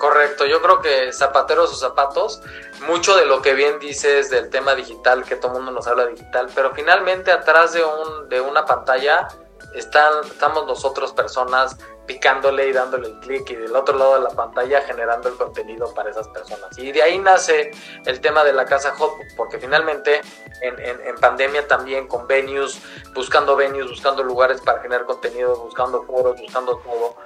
Correcto, 0.00 0.46
yo 0.46 0.62
creo 0.62 0.80
que 0.80 1.12
zapateros 1.12 1.72
o 1.72 1.76
zapatos, 1.76 2.40
mucho 2.86 3.16
de 3.16 3.26
lo 3.26 3.42
que 3.42 3.52
bien 3.52 3.78
dices 3.78 4.30
del 4.30 4.48
tema 4.48 4.74
digital, 4.74 5.24
que 5.24 5.36
todo 5.36 5.52
el 5.52 5.56
mundo 5.58 5.72
nos 5.72 5.86
habla 5.86 6.06
digital, 6.06 6.48
pero 6.54 6.72
finalmente 6.74 7.30
atrás 7.30 7.74
de, 7.74 7.84
un, 7.84 8.28
de 8.30 8.40
una 8.40 8.64
pantalla 8.64 9.28
están, 9.74 10.24
estamos 10.24 10.66
nosotros 10.66 11.12
personas 11.12 11.76
picándole 12.06 12.68
y 12.68 12.72
dándole 12.72 13.08
el 13.08 13.20
clic 13.20 13.50
y 13.50 13.54
del 13.54 13.76
otro 13.76 13.96
lado 13.96 14.14
de 14.14 14.20
la 14.22 14.30
pantalla 14.30 14.80
generando 14.80 15.28
el 15.28 15.36
contenido 15.36 15.92
para 15.92 16.10
esas 16.10 16.26
personas. 16.28 16.76
Y 16.78 16.90
de 16.90 17.02
ahí 17.02 17.18
nace 17.18 17.70
el 18.06 18.20
tema 18.20 18.44
de 18.44 18.54
la 18.54 18.64
casa 18.64 18.92
Hotbook, 18.92 19.26
porque 19.36 19.58
finalmente 19.58 20.22
en, 20.62 20.80
en, 20.80 21.16
pandemia 21.16 21.68
también 21.68 22.08
con 22.08 22.26
venues, 22.26 22.80
buscando 23.14 23.56
venues, 23.56 23.90
buscando 23.90 24.22
lugares 24.22 24.60
para 24.62 24.80
generar 24.80 25.04
contenido, 25.04 25.54
buscando 25.56 26.02
foros, 26.04 26.40
buscando 26.40 26.78
todo. 26.78 27.16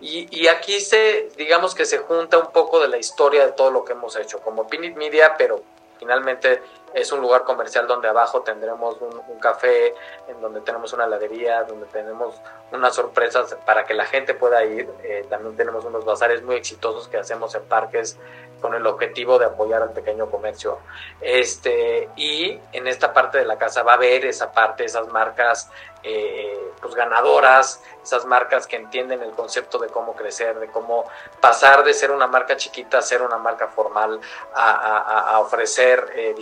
Y, 0.00 0.26
y, 0.30 0.48
aquí 0.48 0.80
se, 0.80 1.28
digamos 1.36 1.74
que 1.74 1.84
se 1.84 1.98
junta 1.98 2.38
un 2.38 2.50
poco 2.50 2.80
de 2.80 2.88
la 2.88 2.96
historia 2.96 3.44
de 3.44 3.52
todo 3.52 3.70
lo 3.70 3.84
que 3.84 3.92
hemos 3.92 4.16
hecho, 4.16 4.40
como 4.40 4.66
Pinit 4.66 4.96
Media, 4.96 5.34
pero 5.36 5.62
finalmente 5.98 6.62
es 6.94 7.12
un 7.12 7.20
lugar 7.20 7.44
comercial 7.44 7.86
donde 7.86 8.08
abajo 8.08 8.42
tendremos 8.42 8.96
un, 9.00 9.38
café, 9.40 9.94
en 10.28 10.40
donde 10.40 10.60
tenemos 10.60 10.92
una 10.92 11.04
heladería, 11.04 11.64
donde 11.64 11.86
tenemos 11.86 12.34
unas 12.72 12.94
sorpresas 12.94 13.56
para 13.64 13.84
que 13.86 13.94
la 13.94 14.04
gente 14.04 14.34
pueda 14.34 14.64
ir. 14.64 14.88
Eh, 15.02 15.26
también 15.28 15.56
tenemos 15.56 15.84
unos 15.84 16.04
bazares 16.04 16.42
muy 16.42 16.56
exitosos 16.56 17.08
que 17.08 17.16
hacemos 17.16 17.54
en 17.54 17.62
parques 17.64 18.18
con 18.60 18.74
el 18.74 18.86
objetivo 18.86 19.38
de 19.38 19.46
apoyar 19.46 19.82
al 19.82 19.92
pequeño 19.92 20.30
comercio. 20.30 20.78
Este, 21.20 22.08
y 22.16 22.60
en 22.72 22.86
esta 22.86 23.12
parte 23.12 23.38
de 23.38 23.44
la 23.44 23.56
casa 23.56 23.82
va 23.82 23.92
a 23.92 23.94
haber 23.96 24.26
esa 24.26 24.52
parte, 24.52 24.84
esas 24.84 25.08
marcas 25.08 25.70
eh, 26.02 26.72
pues 26.80 26.94
ganadoras, 26.94 27.82
esas 28.02 28.24
marcas 28.24 28.66
que 28.66 28.76
entienden 28.76 29.22
el 29.22 29.32
concepto 29.32 29.78
de 29.78 29.88
cómo 29.88 30.14
crecer, 30.14 30.58
de 30.58 30.68
cómo 30.68 31.04
pasar 31.40 31.84
de 31.84 31.92
ser 31.92 32.10
una 32.10 32.26
marca 32.26 32.56
chiquita 32.56 32.98
a 32.98 33.02
ser 33.02 33.20
una 33.20 33.36
marca 33.36 33.68
formal, 33.68 34.18
a, 34.54 35.38
ofrecer 35.40 36.10
eh, 36.14 36.34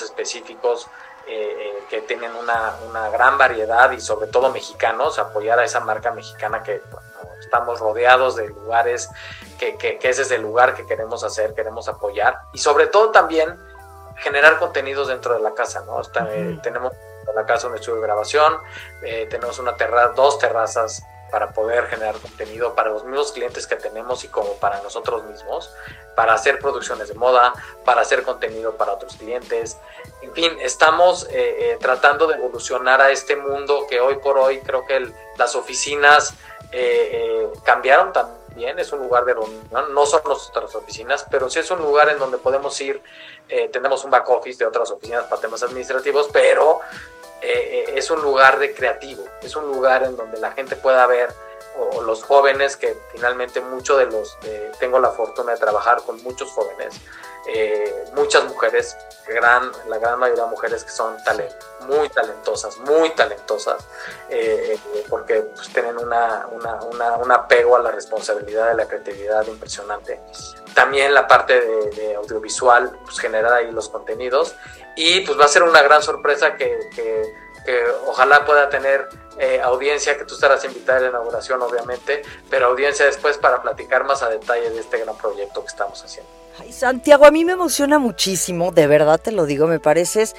específicos 0.00 0.88
eh, 1.26 1.84
que 1.90 2.00
tienen 2.00 2.34
una, 2.34 2.76
una, 2.88 3.10
gran 3.10 3.36
variedad 3.36 3.90
y 3.92 4.00
sobre 4.00 4.28
todo 4.28 4.50
mexicanos, 4.50 5.18
apoyar 5.18 5.58
a 5.58 5.64
esa 5.64 5.80
marca 5.80 6.10
mexicana 6.10 6.62
que 6.62 6.82
estamos 7.40 7.80
rodeados 7.80 8.36
de 8.36 8.48
lugares, 8.48 9.10
que, 9.58 9.76
que, 9.76 9.98
ese 10.02 10.22
es 10.22 10.30
el 10.30 10.40
lugar 10.42 10.74
que 10.74 10.86
queremos 10.86 11.22
hacer, 11.22 11.54
queremos 11.54 11.88
apoyar 11.88 12.40
y 12.52 12.58
sobre 12.58 12.86
todo 12.86 13.10
también 13.10 13.58
generar 14.16 14.58
contenidos 14.58 15.08
dentro 15.08 15.34
de 15.34 15.40
la 15.40 15.52
casa, 15.52 15.84
¿no? 15.84 16.00
tenemos 16.62 16.92
en 17.28 17.34
la 17.34 17.46
casa 17.46 17.68
un 17.68 17.74
estudio 17.74 17.96
de 17.96 18.02
grabación, 18.02 18.56
eh, 19.02 19.26
tenemos 19.30 19.58
una 19.58 19.76
terraza, 19.76 20.12
dos 20.14 20.38
terrazas 20.38 21.02
para 21.32 21.52
poder 21.52 21.86
generar 21.86 22.14
contenido 22.16 22.74
para 22.74 22.90
los 22.90 23.04
mismos 23.04 23.32
clientes 23.32 23.66
que 23.66 23.76
tenemos 23.76 24.22
y 24.22 24.28
como 24.28 24.52
para 24.58 24.82
nosotros 24.82 25.24
mismos, 25.24 25.74
para 26.14 26.34
hacer 26.34 26.58
producciones 26.58 27.08
de 27.08 27.14
moda, 27.14 27.54
para 27.86 28.02
hacer 28.02 28.22
contenido 28.22 28.76
para 28.76 28.92
otros 28.92 29.16
clientes. 29.16 29.78
En 30.20 30.32
fin, 30.34 30.52
estamos 30.60 31.26
eh, 31.30 31.30
eh, 31.32 31.78
tratando 31.80 32.26
de 32.26 32.34
evolucionar 32.34 33.00
a 33.00 33.10
este 33.10 33.34
mundo 33.34 33.86
que 33.88 33.98
hoy 33.98 34.16
por 34.16 34.36
hoy 34.36 34.60
creo 34.60 34.84
que 34.86 35.10
las 35.38 35.56
oficinas 35.56 36.34
cambiaron 37.64 38.14
también, 38.14 38.41
es 38.56 38.92
un 38.92 39.00
lugar 39.00 39.24
de 39.24 39.34
reunión, 39.34 39.94
no 39.94 40.06
son 40.06 40.22
nuestras 40.24 40.74
oficinas, 40.74 41.26
pero 41.30 41.48
sí 41.50 41.58
es 41.58 41.70
un 41.70 41.80
lugar 41.80 42.08
en 42.08 42.18
donde 42.18 42.38
podemos 42.38 42.80
ir, 42.80 43.02
tenemos 43.72 44.04
un 44.04 44.10
back 44.10 44.28
office 44.30 44.58
de 44.58 44.66
otras 44.66 44.90
oficinas 44.90 45.24
para 45.24 45.40
temas 45.40 45.62
administrativos, 45.62 46.28
pero 46.32 46.80
eh, 47.42 47.86
eh, 47.88 47.94
es 47.96 48.08
un 48.08 48.22
lugar 48.22 48.60
de 48.60 48.72
creativo, 48.72 49.24
es 49.42 49.56
un 49.56 49.66
lugar 49.66 50.04
en 50.04 50.16
donde 50.16 50.38
la 50.38 50.52
gente 50.52 50.76
pueda 50.76 51.04
ver, 51.08 51.28
o, 51.76 52.02
los 52.02 52.22
jóvenes, 52.22 52.76
que 52.76 52.96
finalmente 53.12 53.60
muchos 53.60 53.98
de 53.98 54.06
los, 54.06 54.38
tengo 54.78 54.98
la 54.98 55.10
fortuna 55.10 55.52
de 55.52 55.58
trabajar 55.58 56.02
con 56.02 56.22
muchos 56.22 56.50
jóvenes, 56.50 56.94
eh, 57.46 58.04
muchas 58.14 58.44
mujeres, 58.44 58.96
gran, 59.26 59.70
la 59.88 59.98
gran 59.98 60.18
mayoría 60.18 60.44
de 60.44 60.50
mujeres 60.50 60.84
que 60.84 60.90
son 60.90 61.16
talent, 61.24 61.52
muy 61.86 62.08
talentosas, 62.08 62.78
muy 62.78 63.10
talentosas, 63.10 63.84
porque 65.08 65.42
pues, 65.54 65.68
tienen 65.72 65.98
una, 65.98 66.46
una, 66.52 66.74
una, 66.82 67.16
un 67.16 67.32
apego 67.32 67.76
a 67.76 67.80
la 67.80 67.90
responsabilidad 67.90 68.68
de 68.68 68.74
la 68.74 68.86
creatividad 68.86 69.46
impresionante. 69.46 70.20
También 70.74 71.12
la 71.12 71.26
parte 71.26 71.60
de, 71.60 72.14
audiovisual, 72.14 72.98
pues 73.04 73.18
generar 73.18 73.52
ahí 73.52 73.70
los 73.70 73.88
contenidos 73.88 74.54
y 74.96 75.20
pues 75.20 75.38
va 75.38 75.44
a 75.44 75.48
ser 75.48 75.62
una 75.62 75.82
gran 75.82 76.02
sorpresa 76.02 76.56
que, 76.56 76.78
ojalá 78.06 78.44
pueda 78.44 78.68
tener 78.68 79.08
eh, 79.38 79.60
audiencia, 79.62 80.18
que 80.18 80.24
tú 80.24 80.34
estarás 80.34 80.64
invitada 80.64 80.98
a 80.98 81.02
la 81.02 81.08
inauguración 81.08 81.62
obviamente, 81.62 82.22
pero 82.50 82.66
audiencia 82.66 83.06
después 83.06 83.38
para 83.38 83.62
platicar 83.62 84.04
más 84.04 84.22
a 84.22 84.28
detalle 84.28 84.70
de 84.70 84.80
este 84.80 84.98
gran 84.98 85.16
proyecto 85.16 85.62
que 85.62 85.68
estamos 85.68 86.02
haciendo. 86.04 86.30
Ay, 86.58 86.70
Santiago, 86.70 87.24
a 87.24 87.30
mí 87.30 87.44
me 87.44 87.52
emociona 87.52 87.98
muchísimo, 87.98 88.72
de 88.72 88.86
verdad 88.86 89.18
te 89.18 89.32
lo 89.32 89.46
digo, 89.46 89.66
me 89.66 89.80
pareces 89.80 90.36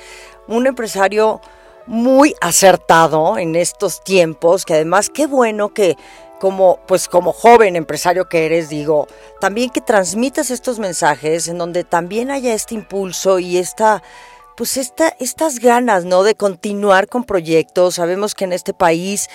un 0.48 0.68
empresario 0.68 1.42
muy 1.88 2.36
acertado 2.40 3.38
en 3.38 3.56
estos 3.56 4.04
tiempos, 4.04 4.64
que 4.64 4.76
además 4.76 5.10
qué 5.10 5.26
bueno 5.26 5.74
que 5.74 5.98
como 6.40 6.80
pues 6.88 7.08
como 7.08 7.34
joven 7.34 7.76
empresario 7.76 8.30
que 8.30 8.46
eres, 8.46 8.70
digo, 8.70 9.08
también 9.40 9.70
que 9.70 9.82
transmitas 9.82 10.52
estos 10.52 10.78
mensajes 10.78 11.48
en 11.48 11.58
donde 11.58 11.84
también 11.84 12.30
haya 12.30 12.54
este 12.54 12.76
impulso 12.76 13.40
y 13.40 13.58
esta 13.58 14.04
pues 14.56 14.78
esta, 14.78 15.16
estas 15.20 15.60
ganas, 15.60 16.06
¿no? 16.06 16.24
De 16.24 16.36
continuar 16.36 17.08
con 17.08 17.24
proyectos. 17.24 17.96
Sabemos 17.96 18.36
que 18.36 18.46
en 18.46 18.54
este 18.54 18.74
país 18.74 19.30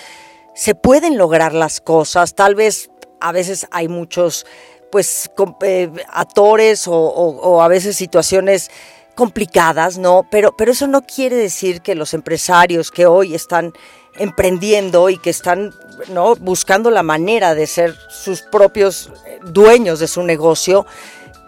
se 0.55 0.75
pueden 0.75 1.17
lograr 1.17 1.53
las 1.53 1.81
cosas. 1.81 2.35
Tal 2.35 2.55
vez 2.55 2.89
a 3.19 3.31
veces 3.31 3.67
hay 3.71 3.87
muchos, 3.87 4.45
pues, 4.91 5.29
eh, 5.61 5.89
actores 6.09 6.85
o, 6.87 7.61
a 7.61 7.67
veces 7.67 7.95
situaciones 7.95 8.71
complicadas, 9.15 9.97
¿no? 9.97 10.25
Pero, 10.31 10.55
pero 10.55 10.71
eso 10.71 10.87
no 10.87 11.01
quiere 11.01 11.35
decir 11.35 11.81
que 11.81 11.95
los 11.95 12.13
empresarios 12.13 12.89
que 12.89 13.05
hoy 13.05 13.35
están 13.35 13.73
emprendiendo 14.15 15.09
y 15.09 15.17
que 15.17 15.29
están 15.29 15.73
¿no? 16.09 16.35
buscando 16.35 16.91
la 16.91 17.03
manera 17.03 17.55
de 17.55 17.67
ser 17.67 17.95
sus 18.09 18.41
propios 18.41 19.11
eh, 19.25 19.39
dueños 19.43 19.99
de 19.99 20.07
su 20.07 20.23
negocio, 20.23 20.85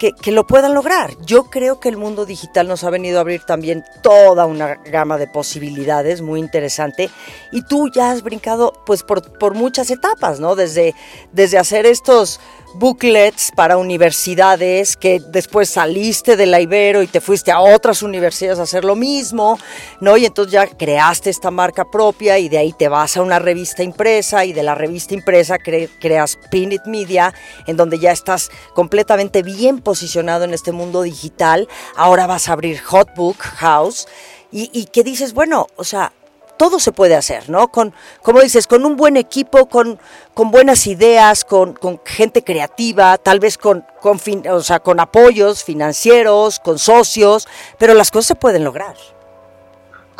que, 0.10 0.32
lo 0.32 0.48
puedan 0.48 0.74
lograr. 0.74 1.16
Yo 1.26 1.44
creo 1.44 1.80
que 1.80 1.90
el 1.90 1.98
mundo 1.98 2.26
digital 2.26 2.68
nos 2.68 2.84
ha 2.84 2.90
venido 2.90 3.20
a 3.20 3.22
abrir 3.22 3.44
también 3.44 3.84
toda 4.02 4.48
una 4.48 4.76
gama 4.76 5.18
de 5.18 5.28
posibilidades 5.28 6.22
muy 6.22 6.40
interesante 6.40 7.12
y 7.52 7.62
tú 7.62 7.90
ya 7.94 8.10
has 8.10 8.24
brincado 8.24 8.74
pues 8.86 9.04
por, 9.04 9.38
por 9.38 9.54
muchas 9.54 9.92
etapas, 9.92 10.40
¿no? 10.40 10.56
Desde, 10.56 10.96
desde 11.32 11.60
hacer 11.60 11.86
estos 11.86 12.40
booklets 12.74 13.52
para 13.54 13.78
universidades, 13.78 14.96
que 14.96 15.20
después 15.20 15.70
saliste 15.70 16.38
de 16.38 16.46
la 16.46 16.62
Ibero 16.62 17.04
y 17.04 17.08
te 17.08 17.20
fuiste 17.20 17.52
a 17.52 17.60
otras 17.60 18.02
universidades 18.02 18.60
a 18.60 18.64
hacer 18.64 18.86
lo 18.86 18.96
mismo, 18.96 19.60
¿no? 20.00 20.18
Y 20.18 20.26
entonces 20.26 20.54
ya 20.54 20.66
creaste 20.68 21.30
esta 21.30 21.52
marca 21.52 21.86
propia 21.92 22.40
y 22.40 22.50
de 22.50 22.58
ahí 22.58 22.74
te 22.74 22.88
vas 22.88 23.18
a 23.18 23.22
una 23.22 23.40
revista 23.40 23.84
impresa 23.84 24.46
y 24.46 24.54
de 24.54 24.64
la 24.64 24.74
revista 24.74 25.14
impresa 25.14 25.58
creas 25.60 26.40
Pinit 26.50 26.86
Media, 26.86 27.34
en 27.68 27.78
donde 27.78 28.00
ya 28.00 28.12
estás 28.12 28.50
completamente 28.74 29.44
bien 29.44 29.80
posicionado 29.80 29.91
en 29.94 30.54
este 30.54 30.72
mundo 30.72 31.02
digital. 31.02 31.68
Ahora 31.96 32.28
vas 32.28 32.50
a 32.50 32.54
abrir 32.54 32.82
Hotbook 32.82 33.38
House 33.38 34.08
y, 34.52 34.70
y 34.74 34.86
que 34.86 35.04
dices, 35.04 35.34
bueno, 35.34 35.68
o 35.76 35.84
sea, 35.84 36.14
todo 36.62 36.80
se 36.80 36.92
puede 36.92 37.16
hacer, 37.16 37.50
¿no? 37.50 37.70
Con, 37.70 37.92
como 38.22 38.40
dices, 38.40 38.68
con 38.68 38.86
un 38.86 38.96
buen 38.96 39.18
equipo, 39.18 39.66
con, 39.66 40.00
con 40.36 40.52
buenas 40.52 40.86
ideas, 40.86 41.44
con, 41.44 41.76
gente 42.06 42.44
creativa, 42.44 43.18
tal 43.18 43.40
vez 43.40 43.58
con, 43.58 43.84
con, 44.00 44.20
o 44.48 44.62
sea, 44.62 44.80
con 44.80 45.00
apoyos 45.00 45.64
financieros, 45.64 46.60
con 46.60 46.78
socios, 46.78 47.48
pero 47.80 47.96
las 47.96 48.12
cosas 48.12 48.28
se 48.28 48.36
pueden 48.36 48.64
lograr. 48.64 48.96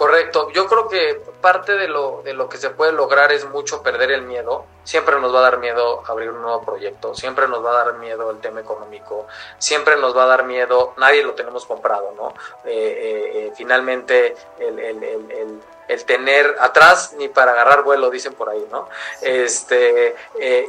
Correcto, 0.02 0.50
yo 0.50 0.66
creo 0.66 0.90
que 0.90 1.22
parte 1.42 1.76
de 1.76 1.88
lo, 1.88 2.24
de 2.24 2.34
lo 2.34 2.50
que 2.50 2.58
se 2.58 2.72
puede 2.72 2.92
lograr 2.92 3.32
es 3.32 3.48
mucho 3.48 3.84
perder 3.84 4.10
el 4.10 4.24
miedo. 4.24 4.66
Siempre 4.84 5.20
nos 5.20 5.32
va 5.32 5.38
a 5.38 5.42
dar 5.44 5.60
miedo 5.60 6.02
abrir 6.08 6.32
un 6.32 6.42
nuevo 6.42 6.64
proyecto, 6.66 7.14
siempre 7.14 7.48
nos 7.48 7.64
va 7.64 7.70
a 7.70 7.86
dar 7.86 7.94
miedo 8.00 8.32
el 8.32 8.40
tema 8.40 8.62
económico, 8.62 9.28
siempre 9.60 9.98
nos 9.98 10.18
va 10.18 10.24
a 10.24 10.26
dar 10.26 10.46
miedo, 10.46 10.96
nadie 10.98 11.22
lo 11.22 11.36
tenemos 11.36 11.68
comprado, 11.68 12.16
¿no? 12.18 12.30
Eh, 12.66 12.72
eh, 12.74 13.32
eh, 13.36 13.54
finalmente 13.56 14.36
el, 14.58 14.80
el, 14.80 15.04
el, 15.04 15.62
el, 15.88 16.06
tener 16.06 16.56
atrás 16.60 17.14
ni 17.20 17.28
para 17.28 17.52
agarrar 17.52 17.84
vuelo, 17.84 18.10
dicen 18.10 18.34
por 18.34 18.50
ahí, 18.50 18.68
¿no? 18.72 18.90
Este, 19.22 20.16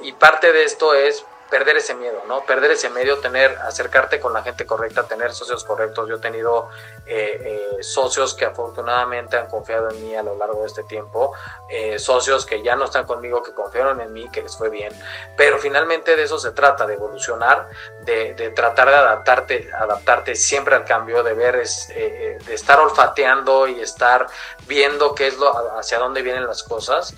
y 0.02 0.12
parte 0.12 0.52
de 0.52 0.64
esto 0.64 0.92
es 0.92 1.24
perder 1.52 1.76
ese 1.76 1.94
miedo, 1.94 2.22
¿no? 2.26 2.46
Perder 2.46 2.70
ese 2.70 2.88
miedo, 2.88 3.18
tener, 3.18 3.58
acercarte 3.58 4.18
con 4.18 4.32
la 4.32 4.42
gente 4.42 4.64
correcta, 4.64 5.02
tener 5.02 5.34
socios 5.34 5.64
correctos. 5.64 6.08
Yo 6.08 6.14
he 6.16 6.18
tenido 6.18 6.70
eh, 7.04 7.76
eh, 7.78 7.82
socios 7.82 8.32
que 8.32 8.46
afortunadamente 8.46 9.36
han 9.36 9.48
confiado 9.48 9.90
en 9.90 10.02
mí 10.02 10.16
a 10.16 10.22
lo 10.22 10.34
largo 10.38 10.62
de 10.62 10.68
este 10.68 10.82
tiempo, 10.84 11.34
eh, 11.68 11.98
socios 11.98 12.46
que 12.46 12.62
ya 12.62 12.74
no 12.74 12.86
están 12.86 13.04
conmigo, 13.04 13.42
que 13.42 13.52
confiaron 13.52 14.00
en 14.00 14.14
mí, 14.14 14.30
que 14.30 14.40
les 14.40 14.56
fue 14.56 14.70
bien. 14.70 14.94
Pero 15.36 15.58
finalmente 15.58 16.16
de 16.16 16.22
eso 16.22 16.38
se 16.38 16.52
trata, 16.52 16.86
de 16.86 16.94
evolucionar, 16.94 17.68
de, 18.00 18.32
tratar 18.56 18.88
de 18.88 18.94
adaptarte, 18.94 19.70
adaptarte 19.78 20.34
siempre 20.34 20.74
al 20.74 20.86
cambio, 20.86 21.22
de 21.22 21.34
ver, 21.34 21.56
es, 21.56 21.88
de 21.88 22.54
estar 22.54 22.80
olfateando 22.80 23.68
y 23.68 23.78
estar 23.78 24.26
viendo 24.66 25.14
qué 25.14 25.26
es 25.26 25.36
lo, 25.36 25.78
hacia 25.78 25.98
dónde 25.98 26.22
vienen 26.22 26.46
las 26.46 26.62
cosas. 26.62 27.14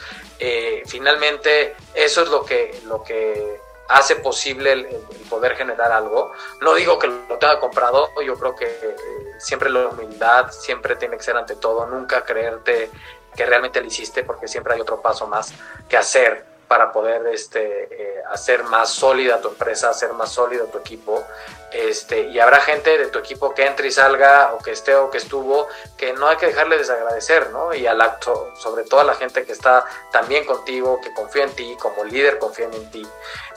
finalmente 0.87 1.77
eso 1.95 2.23
es 2.23 2.29
lo 2.29 2.45
que, 2.45 2.83
lo 2.87 3.05
que 3.05 3.63
hace 3.89 4.17
posible 4.17 4.73
el, 4.73 4.87
poder 5.29 5.57
generar 5.57 5.93
algo. 5.93 6.33
No 6.61 6.75
digo 6.75 6.99
que 6.99 7.07
lo 7.07 7.39
tenga 7.39 7.61
comprado, 7.61 8.11
yo 8.25 8.37
creo 8.39 8.55
que 8.55 8.67
eh, 8.67 8.97
siempre 9.39 9.71
la 9.71 9.89
humildad 9.89 10.51
siempre 10.51 10.97
tiene 10.97 11.17
que 11.17 11.23
ser 11.23 11.37
ante 11.37 11.57
todo, 11.57 11.87
nunca 11.87 12.25
creerte 12.25 12.91
que 13.35 13.47
realmente 13.47 13.81
lo 13.81 13.87
hiciste 13.87 14.23
porque 14.23 14.49
siempre 14.49 14.75
hay 14.75 14.81
otro 14.81 15.01
paso 15.01 15.27
más 15.27 15.53
que 15.89 15.97
hacer 15.97 16.55
para 16.69 16.93
poder 16.93 17.27
este, 17.27 17.89
eh, 17.91 18.23
hacer 18.31 18.65
más 18.65 18.89
sólida 18.91 19.41
tu 19.41 19.49
empresa, 19.49 19.91
hacer 19.91 20.13
más 20.13 20.33
sólido 20.33 20.67
tu 20.67 20.79
equipo. 20.79 21.25
Este, 21.73 22.29
y 22.29 22.39
habrá 22.39 22.61
gente 22.61 22.97
de 22.97 23.09
tu 23.09 23.19
equipo 23.19 23.53
que 23.53 23.67
entre 23.67 23.89
y 23.89 23.91
salga, 23.91 24.55
o 24.55 24.59
que 24.59 24.71
esté 24.71 24.95
o 24.95 25.11
que 25.11 25.19
estuvo, 25.19 25.69
que 25.97 26.13
no 26.13 26.29
hay 26.29 26.37
que 26.37 26.47
dejarle 26.47 26.79
desagradecer, 26.79 27.51
¿no? 27.51 27.75
Y 27.75 27.87
al 27.87 28.01
acto, 28.01 28.53
sobre 28.57 28.85
todo 28.85 29.01
a 29.01 29.05
la 29.05 29.15
gente 29.15 29.45
que 29.45 29.53
está 29.53 29.85
también 30.13 30.45
contigo, 30.47 31.01
que 31.01 31.13
confía 31.13 31.45
en 31.45 31.55
ti, 31.55 31.77
como 31.81 32.05
líder 32.05 32.39
confían 32.39 32.73
en 32.75 32.91
ti. 32.91 33.07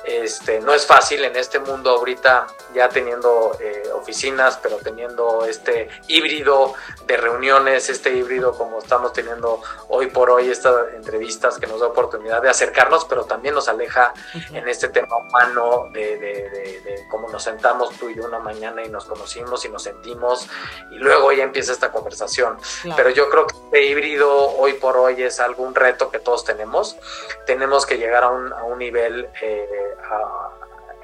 Este, 0.08 0.62
no 0.62 0.74
es 0.74 0.86
fácil 0.86 1.26
en 1.26 1.36
este 1.36 1.60
mundo 1.60 1.90
ahorita, 1.90 2.48
ya 2.74 2.88
teniendo 2.88 3.58
eh, 3.60 3.90
oficinas, 3.94 4.58
pero 4.64 4.78
teniendo 4.78 5.44
este 5.44 5.90
híbrido 6.08 6.76
de 7.06 7.18
reuniones, 7.18 7.90
este 7.90 8.12
híbrido 8.12 8.54
como 8.54 8.80
estamos 8.80 9.12
teniendo 9.12 9.62
hoy 9.90 10.08
por 10.08 10.30
hoy, 10.30 10.50
estas 10.50 10.94
entrevistas 10.94 11.60
que 11.60 11.68
nos 11.68 11.82
da 11.82 11.88
oportunidad 11.88 12.42
de 12.42 12.48
acercarnos, 12.48 13.04
pero 13.04 13.26
también 13.26 13.54
nos 13.54 13.68
aleja 13.68 14.14
en 14.54 14.66
este 14.70 14.88
tema 14.88 15.18
humano 15.18 15.90
de, 15.92 16.18
de, 16.18 17.06
cómo 17.12 17.28
nos 17.28 17.44
sentamos 17.44 17.94
tú 17.98 18.10
y 18.10 18.16
yo 18.16 18.24
una 18.24 18.40
mañana 18.40 18.86
y 18.86 18.90
nos 18.90 19.04
conocimos 19.04 19.66
y 19.66 19.70
nos 19.70 19.84
sentimos 19.84 20.48
y 20.90 20.96
luego 21.00 21.34
ya 21.34 21.44
empieza 21.44 21.74
esta 21.74 21.92
conversación. 21.92 22.58
Pero 22.96 23.10
yo 23.10 23.30
creo 23.30 23.46
que 23.46 23.56
este 23.56 23.84
híbrido 23.88 24.52
hoy 24.58 24.74
por 24.74 24.96
hoy 24.96 25.22
es 25.22 25.42
algún 25.42 25.76
reto 25.76 26.10
que 26.10 26.20
todos 26.20 26.46
tenemos. 26.46 26.96
Tenemos 27.46 27.86
que 27.86 27.98
llegar 27.98 28.24
a 28.24 28.30
un, 28.30 28.54
a 28.54 28.64
un 28.64 28.80
nivel... 28.80 29.30
Eh, 29.42 29.96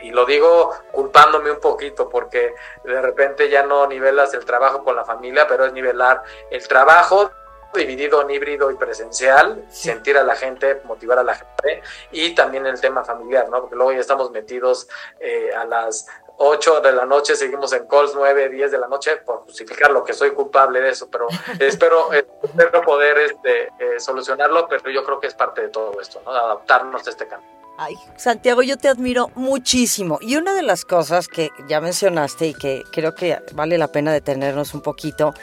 y 0.01 0.11
lo 0.11 0.25
digo 0.25 0.73
culpándome 0.91 1.49
un 1.49 1.59
poquito 1.59 2.09
porque 2.09 2.53
de 2.83 3.01
repente 3.01 3.49
ya 3.49 3.63
no 3.63 3.87
nivelas 3.87 4.33
el 4.33 4.43
trabajo 4.43 4.83
con 4.83 4.95
la 4.95 5.05
familia, 5.05 5.47
pero 5.47 5.65
es 5.65 5.73
nivelar 5.73 6.23
el 6.51 6.67
trabajo 6.67 7.31
dividido 7.73 8.21
en 8.21 8.29
híbrido 8.29 8.69
y 8.69 8.75
presencial, 8.75 9.65
sentir 9.69 10.17
a 10.17 10.23
la 10.23 10.35
gente, 10.35 10.81
motivar 10.83 11.19
a 11.19 11.23
la 11.23 11.33
gente 11.33 11.81
y 12.11 12.35
también 12.35 12.65
el 12.67 12.79
tema 12.79 13.03
familiar, 13.03 13.49
¿no? 13.49 13.61
Porque 13.61 13.75
luego 13.75 13.93
ya 13.93 13.99
estamos 13.99 14.29
metidos 14.31 14.87
eh, 15.19 15.51
a 15.55 15.65
las 15.65 16.05
8 16.37 16.81
de 16.81 16.91
la 16.91 17.05
noche, 17.05 17.35
seguimos 17.35 17.73
en 17.73 17.87
calls 17.87 18.13
9, 18.15 18.49
10 18.49 18.71
de 18.71 18.77
la 18.77 18.87
noche, 18.87 19.17
por 19.17 19.39
justificar 19.39 19.91
lo 19.91 20.03
que 20.03 20.13
soy 20.13 20.31
culpable 20.31 20.81
de 20.81 20.89
eso, 20.89 21.09
pero 21.09 21.27
espero, 21.59 22.11
espero 22.13 22.81
poder 22.81 23.17
este, 23.19 23.71
eh, 23.79 23.99
solucionarlo, 23.99 24.67
pero 24.67 24.89
yo 24.89 25.03
creo 25.03 25.19
que 25.19 25.27
es 25.27 25.33
parte 25.33 25.61
de 25.61 25.69
todo 25.69 25.99
esto, 25.99 26.21
¿no? 26.25 26.31
Adaptarnos 26.31 27.05
a 27.07 27.09
este 27.09 27.27
cambio. 27.27 27.62
Ay, 27.75 27.95
Santiago, 28.17 28.61
yo 28.61 28.77
te 28.77 28.87
admiro 28.87 29.31
muchísimo. 29.33 30.19
Y 30.21 30.35
una 30.35 30.53
de 30.53 30.61
las 30.61 30.85
cosas 30.85 31.27
que 31.27 31.49
ya 31.67 31.81
mencionaste 31.81 32.47
y 32.47 32.53
que 32.53 32.83
creo 32.91 33.15
que 33.15 33.39
vale 33.53 33.79
la 33.79 33.87
pena 33.87 34.13
detenernos 34.13 34.75
un 34.75 34.81
poquito, 34.81 35.33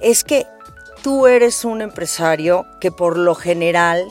es 0.00 0.24
que 0.24 0.44
tú 1.04 1.28
eres 1.28 1.64
un 1.64 1.80
empresario 1.80 2.66
que 2.80 2.90
por 2.90 3.16
lo 3.16 3.36
general 3.36 4.04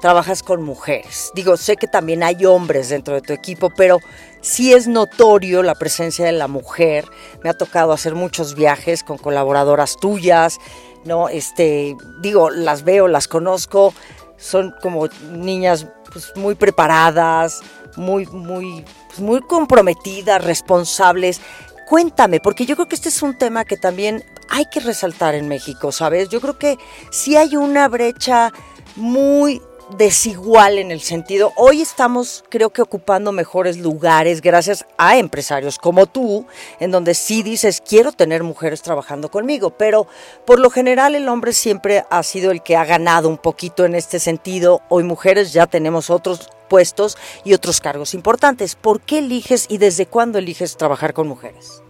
trabajas 0.00 0.44
con 0.44 0.62
mujeres. 0.62 1.32
Digo, 1.34 1.56
sé 1.56 1.76
que 1.76 1.88
también 1.88 2.22
hay 2.22 2.44
hombres 2.44 2.88
dentro 2.88 3.14
de 3.14 3.20
tu 3.20 3.32
equipo, 3.32 3.70
pero 3.76 3.98
sí 4.40 4.72
es 4.72 4.86
notorio 4.86 5.64
la 5.64 5.74
presencia 5.74 6.24
de 6.24 6.32
la 6.32 6.46
mujer. 6.46 7.04
Me 7.42 7.50
ha 7.50 7.54
tocado 7.54 7.90
hacer 7.90 8.14
muchos 8.14 8.54
viajes 8.54 9.02
con 9.02 9.18
colaboradoras 9.18 9.96
tuyas, 9.96 10.58
¿no? 11.04 11.28
Este, 11.28 11.96
digo, 12.20 12.50
las 12.50 12.84
veo, 12.84 13.08
las 13.08 13.26
conozco, 13.26 13.92
son 14.36 14.72
como 14.80 15.08
niñas 15.32 15.88
pues, 16.12 16.32
muy 16.36 16.54
preparadas, 16.54 17.60
muy, 17.96 18.26
muy, 18.26 18.84
pues, 19.08 19.20
muy 19.20 19.40
comprometidas, 19.40 20.42
responsables. 20.44 21.40
Cuéntame, 21.86 22.40
porque 22.40 22.66
yo 22.66 22.76
creo 22.76 22.88
que 22.88 22.94
este 22.94 23.08
es 23.08 23.22
un 23.22 23.36
tema 23.36 23.64
que 23.64 23.76
también 23.76 24.24
hay 24.50 24.66
que 24.66 24.80
resaltar 24.80 25.34
en 25.34 25.48
México, 25.48 25.92
¿sabes? 25.92 26.28
Yo 26.28 26.40
creo 26.40 26.58
que 26.58 26.78
sí 27.10 27.36
hay 27.36 27.56
una 27.56 27.88
brecha 27.88 28.52
muy 28.96 29.62
desigual 29.96 30.78
en 30.78 30.90
el 30.90 31.00
sentido, 31.00 31.52
hoy 31.56 31.80
estamos 31.80 32.44
creo 32.48 32.70
que 32.70 32.82
ocupando 32.82 33.32
mejores 33.32 33.78
lugares 33.78 34.42
gracias 34.42 34.84
a 34.98 35.16
empresarios 35.16 35.78
como 35.78 36.06
tú, 36.06 36.46
en 36.80 36.90
donde 36.90 37.14
sí 37.14 37.42
dices, 37.42 37.82
quiero 37.86 38.12
tener 38.12 38.42
mujeres 38.42 38.82
trabajando 38.82 39.30
conmigo, 39.30 39.70
pero 39.70 40.06
por 40.44 40.60
lo 40.60 40.70
general 40.70 41.14
el 41.14 41.28
hombre 41.28 41.52
siempre 41.52 42.04
ha 42.10 42.22
sido 42.22 42.50
el 42.50 42.62
que 42.62 42.76
ha 42.76 42.84
ganado 42.84 43.28
un 43.28 43.38
poquito 43.38 43.84
en 43.84 43.94
este 43.94 44.20
sentido, 44.20 44.82
hoy 44.88 45.04
mujeres 45.04 45.52
ya 45.52 45.66
tenemos 45.66 46.10
otros 46.10 46.50
puestos 46.68 47.16
y 47.44 47.54
otros 47.54 47.80
cargos 47.80 48.14
importantes. 48.14 48.74
¿Por 48.74 49.00
qué 49.00 49.18
eliges 49.18 49.66
y 49.68 49.78
desde 49.78 50.06
cuándo 50.06 50.38
eliges 50.38 50.76
trabajar 50.76 51.14
con 51.14 51.26
mujeres? 51.26 51.82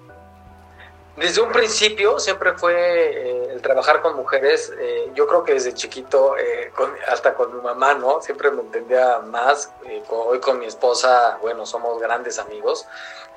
Desde 1.18 1.40
un 1.40 1.50
principio 1.50 2.20
siempre 2.20 2.52
fue 2.52 2.74
eh, 2.74 3.52
el 3.52 3.60
trabajar 3.60 4.02
con 4.02 4.14
mujeres. 4.14 4.72
Eh, 4.78 5.10
yo 5.14 5.26
creo 5.26 5.42
que 5.42 5.54
desde 5.54 5.74
chiquito, 5.74 6.36
eh, 6.38 6.70
hasta 7.08 7.34
con 7.34 7.56
mi 7.56 7.60
mamá, 7.60 7.94
¿no? 7.94 8.22
Siempre 8.22 8.52
me 8.52 8.60
entendía 8.62 9.18
más. 9.18 9.72
hoy 10.10 10.38
con 10.38 10.60
mi 10.60 10.66
esposa, 10.66 11.38
bueno, 11.42 11.66
somos 11.66 12.00
grandes 12.00 12.38
amigos, 12.38 12.86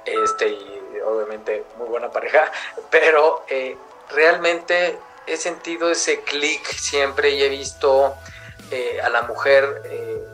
este, 0.05 0.49
y 0.49 0.99
obviamente 1.03 1.63
muy 1.77 1.87
buena 1.87 2.11
pareja, 2.11 2.51
pero 2.91 3.43
realmente 4.09 4.99
he 5.25 5.37
sentido 5.37 5.89
ese 5.89 6.21
clic 6.21 6.63
siempre 6.63 7.31
y 7.31 7.41
he 7.41 7.49
visto 7.49 8.15
a 9.03 9.09
la 9.09 9.23
mujer, 9.23 9.83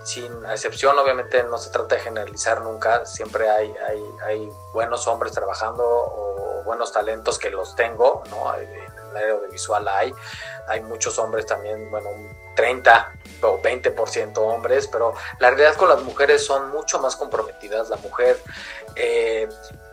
sin 0.04 0.32
excepción, 0.46 0.98
obviamente 1.00 1.42
no 1.44 1.58
se 1.58 1.72
trata 1.72 1.96
de 1.96 2.02
generalizar 2.02 2.62
nunca, 2.62 3.04
siempre 3.06 3.50
hay, 3.50 3.74
hay, 3.88 4.04
hay 4.24 4.50
buenos 4.74 5.08
hombres 5.08 5.32
trabajando 5.32 5.84
o 5.84 6.37
buenos 6.68 6.92
talentos 6.92 7.40
que 7.40 7.50
los 7.50 7.76
tengo, 7.76 8.24
¿no? 8.30 8.54
En 8.56 8.70
el 9.18 9.32
audiovisual 9.32 9.88
hay, 9.88 10.14
hay 10.68 10.82
muchos 10.82 11.18
hombres 11.18 11.46
también, 11.46 11.90
bueno, 11.90 12.10
un 12.10 12.30
30 12.56 13.14
o 13.42 13.62
20% 13.62 14.38
hombres, 14.38 14.88
pero 14.88 15.14
la 15.40 15.50
realidad 15.50 15.76
con 15.76 15.90
las 15.90 16.02
mujeres 16.02 16.46
son 16.46 16.70
mucho 16.72 17.00
más 17.00 17.16
comprometidas. 17.16 17.90
La 17.90 17.98
mujer, 17.98 18.38
eh, 18.96 19.48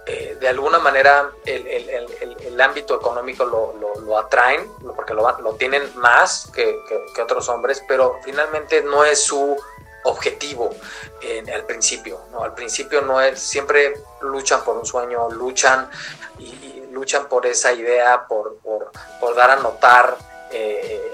eh, 0.06 0.36
de 0.40 0.48
alguna 0.48 0.78
manera, 0.78 1.30
el, 1.44 1.66
el, 1.66 2.36
el, 2.40 2.60
ámbito 2.60 2.96
económico 2.96 3.44
lo, 3.44 3.74
lo, 3.78 4.00
lo 4.00 4.18
atraen, 4.18 4.68
porque 4.96 5.14
lo, 5.14 5.40
lo 5.40 5.54
tienen 5.54 5.82
más 5.96 6.50
que, 6.54 6.78
que, 7.14 7.22
otros 7.22 7.48
hombres, 7.48 7.82
pero 7.86 8.18
finalmente 8.24 8.82
no 8.82 9.04
es 9.04 9.22
su 9.22 9.56
objetivo 10.04 10.74
en, 11.20 11.50
al 11.50 11.64
principio, 11.64 12.20
¿no? 12.30 12.42
Al 12.42 12.54
principio 12.54 13.02
no 13.02 13.20
es, 13.20 13.40
siempre 13.40 13.94
luchan 14.22 14.64
por 14.64 14.76
un 14.76 14.86
sueño, 14.86 15.30
luchan 15.30 15.90
y, 16.38 16.84
luchan 16.92 17.28
por 17.28 17.44
esa 17.46 17.72
idea, 17.72 18.26
por, 18.26 18.58
por, 18.60 19.34
dar 19.34 19.50
a 19.50 19.56
notar 19.56 20.16
eh, 20.52 21.10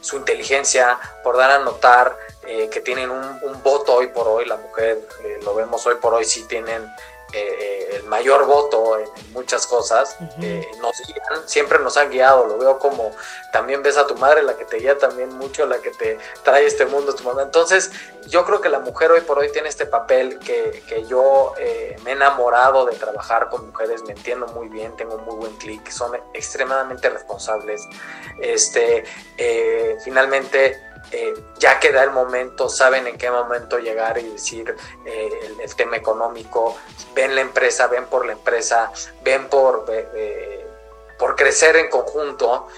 su 0.00 0.16
inteligencia, 0.16 0.98
por 1.22 1.36
dar 1.36 1.50
a 1.50 1.58
notar 1.58 2.16
eh, 2.46 2.70
que 2.70 2.80
tienen 2.80 3.10
un, 3.10 3.62
voto 3.62 3.96
hoy 3.96 4.06
por 4.06 4.26
hoy, 4.26 4.46
la 4.46 4.56
mujer, 4.56 5.06
eh, 5.24 5.38
lo 5.42 5.54
vemos 5.54 5.84
hoy 5.86 5.96
por 5.96 6.14
hoy, 6.14 6.24
sí 6.24 6.44
tienen 6.44 6.90
eh, 7.32 7.96
el 7.96 8.04
mayor 8.04 8.46
voto 8.46 8.98
en, 8.98 9.06
muchas 9.32 9.66
cosas, 9.66 10.16
eh, 10.40 10.66
nos 10.80 10.96
siempre 11.46 11.78
nos 11.78 11.96
han 11.96 12.10
guiado, 12.10 12.46
lo 12.46 12.58
veo 12.58 12.78
como 12.78 13.12
también 13.52 13.82
ves 13.82 13.96
a 13.96 14.06
tu 14.06 14.16
madre, 14.16 14.42
la 14.42 14.56
que 14.56 14.64
te 14.64 14.78
guía 14.78 14.98
también 14.98 15.30
mucho, 15.36 15.66
la 15.66 15.78
que 15.78 15.90
te 15.90 16.18
trae 16.42 16.66
este 16.66 16.86
mundo, 16.86 17.14
tu 17.14 17.24
mamá. 17.24 17.42
Entonces, 17.42 17.92
yo 18.26 18.44
creo 18.44 18.60
que 18.60 18.68
la 18.68 18.80
mujer 18.80 19.12
hoy 19.12 19.20
por 19.20 19.38
hoy 19.38 19.52
tiene 19.52 19.68
este 19.68 19.86
papel 19.86 20.38
que, 20.38 20.82
que 20.88 21.04
yo 21.04 21.54
me 22.02 22.10
he 22.10 22.14
enamorado 22.14 22.86
de 22.86 22.96
trabajar 22.96 23.48
con 23.50 23.66
mujeres, 23.66 24.02
me 24.04 24.12
entiendo 24.12 24.46
muy 24.48 24.68
bien, 24.68 24.96
tengo 24.96 25.16
un 25.16 25.24
muy 25.24 25.36
buen 25.36 25.56
clic, 25.56 25.88
son 25.90 26.16
extremadamente 26.34 27.10
responsables. 27.10 27.86
Este, 28.40 29.04
finalmente, 30.02 30.87
eh, 31.10 31.34
ya 31.58 31.80
queda 31.80 32.02
el 32.02 32.10
momento, 32.10 32.68
saben 32.68 33.06
en 33.06 33.16
qué 33.16 33.30
momento 33.30 33.78
llegar 33.78 34.18
y 34.18 34.28
decir 34.30 34.74
eh, 35.06 35.54
el, 35.60 35.76
tema 35.76 35.96
económico, 35.96 36.76
ven 37.14 37.34
la 37.34 37.40
empresa, 37.40 37.86
ven 37.86 38.06
por 38.06 38.26
la 38.26 38.32
empresa, 38.32 38.92
ven 39.22 39.48
por, 39.48 39.86
eh, 39.88 40.66
por 41.18 41.34
crecer 41.34 41.76
en 41.76 41.88
conjunto. 41.88 42.68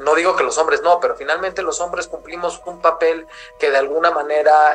no 0.00 0.14
digo 0.14 0.36
que 0.36 0.44
los 0.44 0.58
hombres 0.58 0.82
no, 0.82 1.00
pero 1.00 1.16
finalmente 1.16 1.62
los 1.62 1.80
hombres 1.80 2.06
cumplimos 2.06 2.62
un 2.66 2.80
papel 2.80 3.26
que 3.58 3.70
de 3.70 3.78
alguna 3.78 4.10
manera 4.10 4.74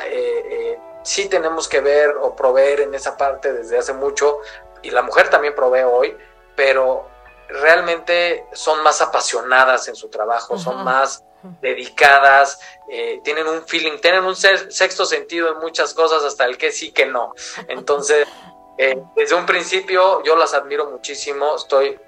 sí 1.02 1.28
tenemos 1.28 1.68
que 1.68 1.80
ver 1.80 2.10
o 2.10 2.36
proveer 2.36 2.80
en 2.82 2.94
esa 2.94 3.16
parte 3.16 3.52
desde 3.52 3.78
hace 3.78 3.92
mucho, 3.92 4.38
y 4.82 4.90
la 4.90 5.02
mujer 5.02 5.30
también 5.30 5.54
provee 5.54 5.84
hoy, 5.84 6.16
pero 6.56 7.06
realmente 7.48 8.46
son 8.52 8.82
más 8.82 9.00
apasionadas 9.00 9.88
en 9.88 9.96
su 9.96 10.08
trabajo, 10.08 10.58
son 10.58 10.84
más 10.84 11.24
dedicadas, 11.60 12.60
eh, 12.88 13.20
tienen 13.24 13.46
un 13.46 13.66
feeling, 13.66 13.98
tienen 14.00 14.24
un 14.24 14.36
sexto 14.36 15.04
sentido 15.04 15.52
en 15.52 15.58
muchas 15.58 15.94
cosas, 15.94 16.24
hasta 16.24 16.44
el 16.44 16.58
que 16.58 16.72
sí 16.72 16.92
que 16.92 17.06
no. 17.06 17.32
Entonces, 17.68 18.26
eh, 18.78 19.00
desde 19.16 19.34
un 19.34 19.46
principio 19.46 20.22
yo 20.22 20.36
las 20.36 20.54
admiro 20.54 20.90
muchísimo, 20.90 21.56
estoy 21.56 21.98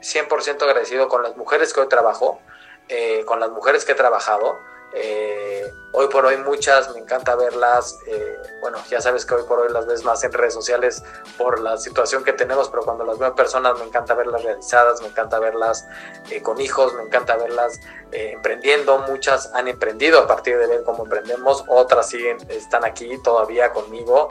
100% 0.00 0.62
agradecido 0.62 1.08
con 1.08 1.22
las 1.22 1.36
mujeres 1.36 1.72
que 1.72 1.80
hoy 1.80 1.88
trabajo, 1.88 2.40
eh, 2.88 3.24
con 3.24 3.40
las 3.40 3.50
mujeres 3.50 3.84
que 3.84 3.92
he 3.92 3.96
trabajado. 3.96 4.56
Eh, 4.92 5.70
hoy 5.92 6.08
por 6.08 6.24
hoy 6.24 6.38
muchas, 6.38 6.92
me 6.94 7.00
encanta 7.00 7.36
verlas, 7.36 7.98
eh, 8.06 8.38
bueno, 8.60 8.78
ya 8.88 9.00
sabes 9.00 9.26
que 9.26 9.34
hoy 9.34 9.42
por 9.42 9.60
hoy 9.60 9.70
las 9.70 9.86
ves 9.86 10.02
más 10.02 10.24
en 10.24 10.32
redes 10.32 10.54
sociales 10.54 11.02
por 11.36 11.60
la 11.60 11.76
situación 11.76 12.24
que 12.24 12.32
tenemos, 12.32 12.70
pero 12.70 12.82
cuando 12.82 13.04
las 13.04 13.18
veo 13.18 13.28
en 13.28 13.34
personas 13.34 13.78
me 13.78 13.84
encanta 13.84 14.14
verlas 14.14 14.42
realizadas, 14.42 15.02
me 15.02 15.08
encanta 15.08 15.38
verlas 15.38 15.86
eh, 16.30 16.42
con 16.42 16.60
hijos, 16.60 16.94
me 16.94 17.02
encanta 17.02 17.36
verlas 17.36 17.80
emprendiendo, 18.10 18.98
muchas 19.00 19.52
han 19.54 19.68
emprendido 19.68 20.20
a 20.20 20.26
partir 20.26 20.56
de 20.56 20.66
ver 20.66 20.82
cómo 20.82 21.04
emprendemos, 21.04 21.64
otras 21.68 22.08
siguen, 22.08 22.38
están 22.48 22.84
aquí 22.84 23.20
todavía 23.22 23.72
conmigo. 23.72 24.30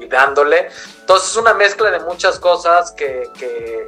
y 0.00 0.06
dándole. 0.06 0.68
Entonces 1.00 1.30
es 1.30 1.36
una 1.36 1.54
mezcla 1.54 1.90
de 1.90 2.00
muchas 2.00 2.38
cosas 2.38 2.92
que, 2.92 3.30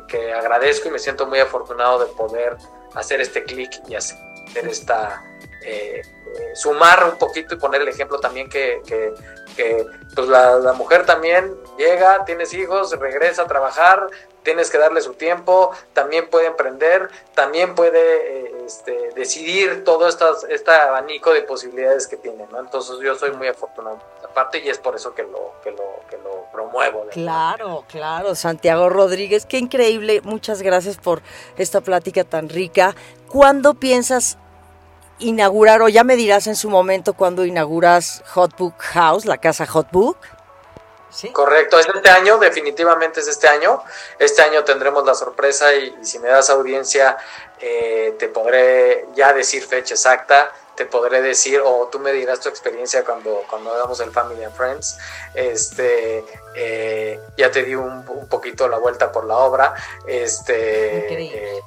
que 0.09 0.33
agradezco 0.33 0.89
y 0.89 0.93
me 0.93 0.99
siento 0.99 1.27
muy 1.27 1.41
afortunado 1.41 1.99
de 1.99 2.07
poder 2.07 2.57
hacer 2.95 3.21
este 3.21 3.45
clic 3.45 3.71
y 3.89 3.95
hacer 3.95 4.19
esta, 4.55 5.25
eh, 5.65 6.03
sumar 6.55 7.05
un 7.05 7.19
poquito 7.19 7.55
y 7.55 7.59
poner 7.59 7.83
el 7.83 7.89
ejemplo 7.89 8.19
también 8.19 8.49
que, 8.49 8.81
que, 8.87 9.15
pues 10.15 10.29
la, 10.29 10.73
mujer 10.73 11.05
también 11.05 11.55
llega, 11.77 12.25
tienes 12.25 12.55
hijos, 12.55 12.99
regresa 12.99 13.43
a 13.43 13.47
trabajar, 13.47 14.07
tienes 14.43 14.71
que 14.71 14.79
darle 14.79 15.03
su 15.03 15.15
tiempo, 15.15 15.71
también 15.93 16.29
puede 16.31 16.47
emprender, 16.47 17.11
también 17.35 17.75
puede 17.75 18.47
eh, 18.47 18.53
este, 18.65 19.11
decidir 19.15 19.85
todo 19.85 20.09
estas, 20.09 20.45
este 20.45 20.71
abanico 20.71 21.33
de 21.33 21.43
posibilidades 21.43 22.07
que 22.07 22.17
tiene, 22.17 22.47
¿no? 22.51 22.61
Entonces 22.61 22.97
yo 23.03 23.15
soy 23.17 23.33
muy 23.33 23.49
afortunado 23.49 24.01
parte 24.33 24.59
y 24.59 24.69
es 24.69 24.79
por 24.79 24.97
eso 24.97 25.15
que 25.15 25.23
lo, 25.23 25.55
que 25.63 25.71
lo, 25.71 26.01
que 26.09 26.17
lo 26.19 26.47
promuevo. 26.53 27.07
Claro, 27.11 27.85
claro, 27.89 28.35
Santiago 28.35 28.89
Rodríguez, 28.89 29.47
qué 29.47 29.59
increíble, 29.59 30.21
muchas 30.23 30.63
gracias 30.63 30.97
por 30.97 31.23
esta 31.57 31.81
plática 31.81 32.25
tan 32.25 32.49
rica. 32.49 32.95
¿Cuándo 33.29 33.75
piensas 33.75 34.39
inaugurar, 35.19 35.83
o 35.83 35.89
ya 35.89 36.05
me 36.05 36.17
dirás 36.17 36.47
en 36.47 36.57
su 36.57 36.71
momento 36.71 37.15
cuando 37.15 37.45
inauguras 37.45 38.23
Hotbook 38.35 38.79
House, 38.79 39.25
la 39.25 39.39
casa 39.39 39.67
Hotbook? 39.67 40.17
¿Sí? 41.11 41.31
Correcto, 41.31 41.79
es 41.79 41.89
este 41.93 42.09
año, 42.09 42.39
definitivamente 42.39 43.21
es 43.21 43.27
este 43.27 43.49
año. 43.49 43.83
Este 44.19 44.43
año 44.43 44.63
tendremos 44.63 45.05
la 45.05 45.15
sorpresa 45.15 45.75
y, 45.75 45.93
si 46.03 46.21
me 46.21 46.29
das 46.29 46.51
audiencia, 46.51 47.17
eh, 47.59 48.15
te 48.19 48.29
podré 48.29 49.07
ya 49.15 49.33
decir 49.33 49.65
fecha 49.65 49.95
exacta 49.95 50.53
te 50.81 50.87
podré 50.87 51.21
decir, 51.21 51.61
o 51.63 51.91
tú 51.93 51.99
me 51.99 52.11
dirás 52.11 52.41
tu 52.41 52.49
experiencia 52.49 53.05
cuando, 53.05 53.43
cuando 53.51 53.71
hagamos 53.71 54.01
el 54.01 54.13
Family 54.13 54.45
and 54.45 54.55
Friends. 54.55 54.97
Este, 55.35 56.25
eh, 56.57 57.21
ya 57.37 57.51
te 57.51 57.65
di 57.65 57.75
un, 57.75 58.03
un, 58.09 58.27
poquito 58.29 58.67
la 58.67 58.79
vuelta 58.79 59.13
por 59.13 59.27
la 59.27 59.37
obra. 59.37 59.75
Este, 60.07 61.35
eh, 61.37 61.61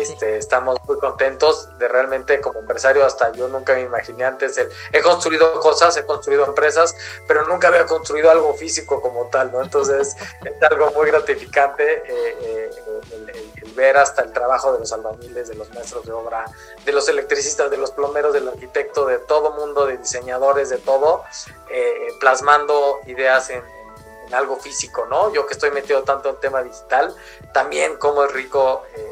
este, 0.00 0.36
Estamos 0.36 0.78
muy 0.86 0.98
contentos 0.98 1.68
de 1.78 1.88
realmente 1.88 2.40
como 2.40 2.60
empresario, 2.60 3.04
hasta 3.04 3.32
yo 3.32 3.48
nunca 3.48 3.74
me 3.74 3.82
imaginé 3.82 4.24
antes, 4.24 4.56
el, 4.58 4.68
he 4.92 5.00
construido 5.00 5.60
cosas, 5.60 5.96
he 5.96 6.04
construido 6.04 6.44
empresas, 6.46 6.94
pero 7.26 7.46
nunca 7.46 7.68
había 7.68 7.86
construido 7.86 8.30
algo 8.30 8.54
físico 8.54 9.00
como 9.00 9.26
tal, 9.26 9.52
¿no? 9.52 9.62
Entonces 9.62 10.16
es 10.44 10.62
algo 10.62 10.90
muy 10.92 11.06
gratificante 11.06 12.02
eh, 12.06 12.36
eh, 12.40 12.70
el, 13.10 13.72
ver 13.74 13.96
hasta 13.96 14.22
el 14.22 14.32
trabajo 14.32 14.72
de 14.72 14.80
los 14.80 14.92
albañiles, 14.92 15.48
de 15.48 15.54
los 15.54 15.72
maestros 15.72 16.04
de 16.04 16.12
obra, 16.12 16.44
de 16.84 16.92
los 16.92 17.08
electricistas, 17.08 17.70
de 17.70 17.78
los 17.78 17.90
plomeros, 17.90 18.32
del 18.32 18.48
arquitecto, 18.48 19.06
de 19.06 19.18
todo 19.18 19.52
mundo, 19.52 19.86
de 19.86 19.96
diseñadores, 19.96 20.68
de 20.68 20.78
todo, 20.78 21.24
eh, 21.70 22.08
plasmando 22.20 23.00
ideas 23.06 23.50
en, 23.50 23.62
en, 24.26 24.34
algo 24.34 24.56
físico, 24.56 25.06
¿no? 25.06 25.32
Yo 25.32 25.46
que 25.46 25.54
estoy 25.54 25.70
metido 25.70 26.02
tanto 26.02 26.30
en 26.30 26.36
tema 26.40 26.62
digital, 26.62 27.14
también 27.52 27.96
como 27.96 28.24
es 28.24 28.32
rico 28.32 28.82
eh, 28.94 29.11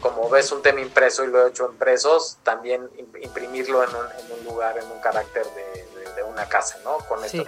como 0.00 0.28
ves 0.28 0.50
un 0.52 0.62
tema 0.62 0.80
impreso 0.80 1.24
y 1.24 1.28
lo 1.28 1.44
he 1.44 1.50
hecho 1.50 1.66
impresos, 1.70 2.38
también 2.42 2.88
imprimirlo 3.22 3.82
en 3.82 3.90
un, 3.90 4.44
lugar, 4.44 4.78
en 4.78 4.90
un 4.90 5.00
carácter 5.00 5.44
de, 5.44 6.22
una 6.22 6.46
casa, 6.48 6.78
¿no? 6.84 6.98
Con 7.08 7.24
esto 7.24 7.44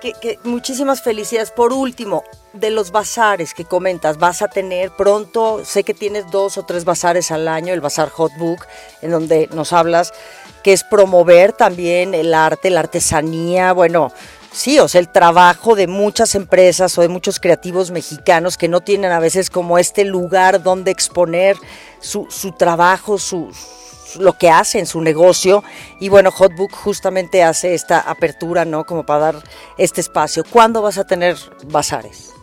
que... 0.00 0.38
muchísimas 0.44 1.00
felicidades. 1.00 1.52
Por 1.52 1.72
último, 1.72 2.24
de 2.52 2.70
los 2.70 2.90
bazares 2.90 3.54
que 3.54 3.64
comentas, 3.64 4.18
vas 4.18 4.42
a 4.42 4.48
tener 4.48 4.90
pronto, 4.90 5.64
sé 5.64 5.84
que 5.84 5.94
tienes 5.94 6.30
dos 6.30 6.58
o 6.58 6.64
tres 6.64 6.84
bazares 6.84 7.30
al 7.30 7.48
año, 7.48 7.72
el 7.72 7.80
Bazar 7.80 8.10
Hotbook, 8.10 8.66
en 9.00 9.10
donde 9.10 9.48
nos 9.52 9.72
hablas 9.72 10.12
que 10.62 10.72
es 10.72 10.84
promover 10.84 11.52
también 11.52 12.14
el 12.14 12.34
arte, 12.34 12.70
la 12.70 12.80
artesanía, 12.80 13.72
bueno, 13.72 14.12
Sí, 14.58 14.80
o 14.80 14.88
sea, 14.88 15.00
el 15.00 15.12
trabajo 15.12 15.76
de 15.76 15.86
muchas 15.86 16.34
empresas 16.34 16.98
o 16.98 17.02
de 17.02 17.06
muchos 17.06 17.38
creativos 17.38 17.92
mexicanos 17.92 18.58
que 18.58 18.66
no 18.66 18.80
tienen 18.80 19.12
a 19.12 19.20
veces 19.20 19.50
como 19.50 19.78
este 19.78 20.04
lugar 20.04 20.64
donde 20.64 20.90
exponer 20.90 21.56
su, 22.00 22.26
su 22.28 22.50
trabajo, 22.50 23.18
su, 23.18 23.52
lo 24.18 24.32
que 24.32 24.50
hacen, 24.50 24.86
su 24.86 25.00
negocio. 25.00 25.62
Y 26.00 26.08
bueno, 26.08 26.32
Hotbook 26.32 26.72
justamente 26.72 27.44
hace 27.44 27.72
esta 27.72 28.00
apertura, 28.00 28.64
¿no? 28.64 28.82
Como 28.82 29.06
para 29.06 29.20
dar 29.20 29.36
este 29.76 30.00
espacio. 30.00 30.42
¿Cuándo 30.42 30.82
vas 30.82 30.98
a 30.98 31.06
tener 31.06 31.36
bazares? 31.66 32.34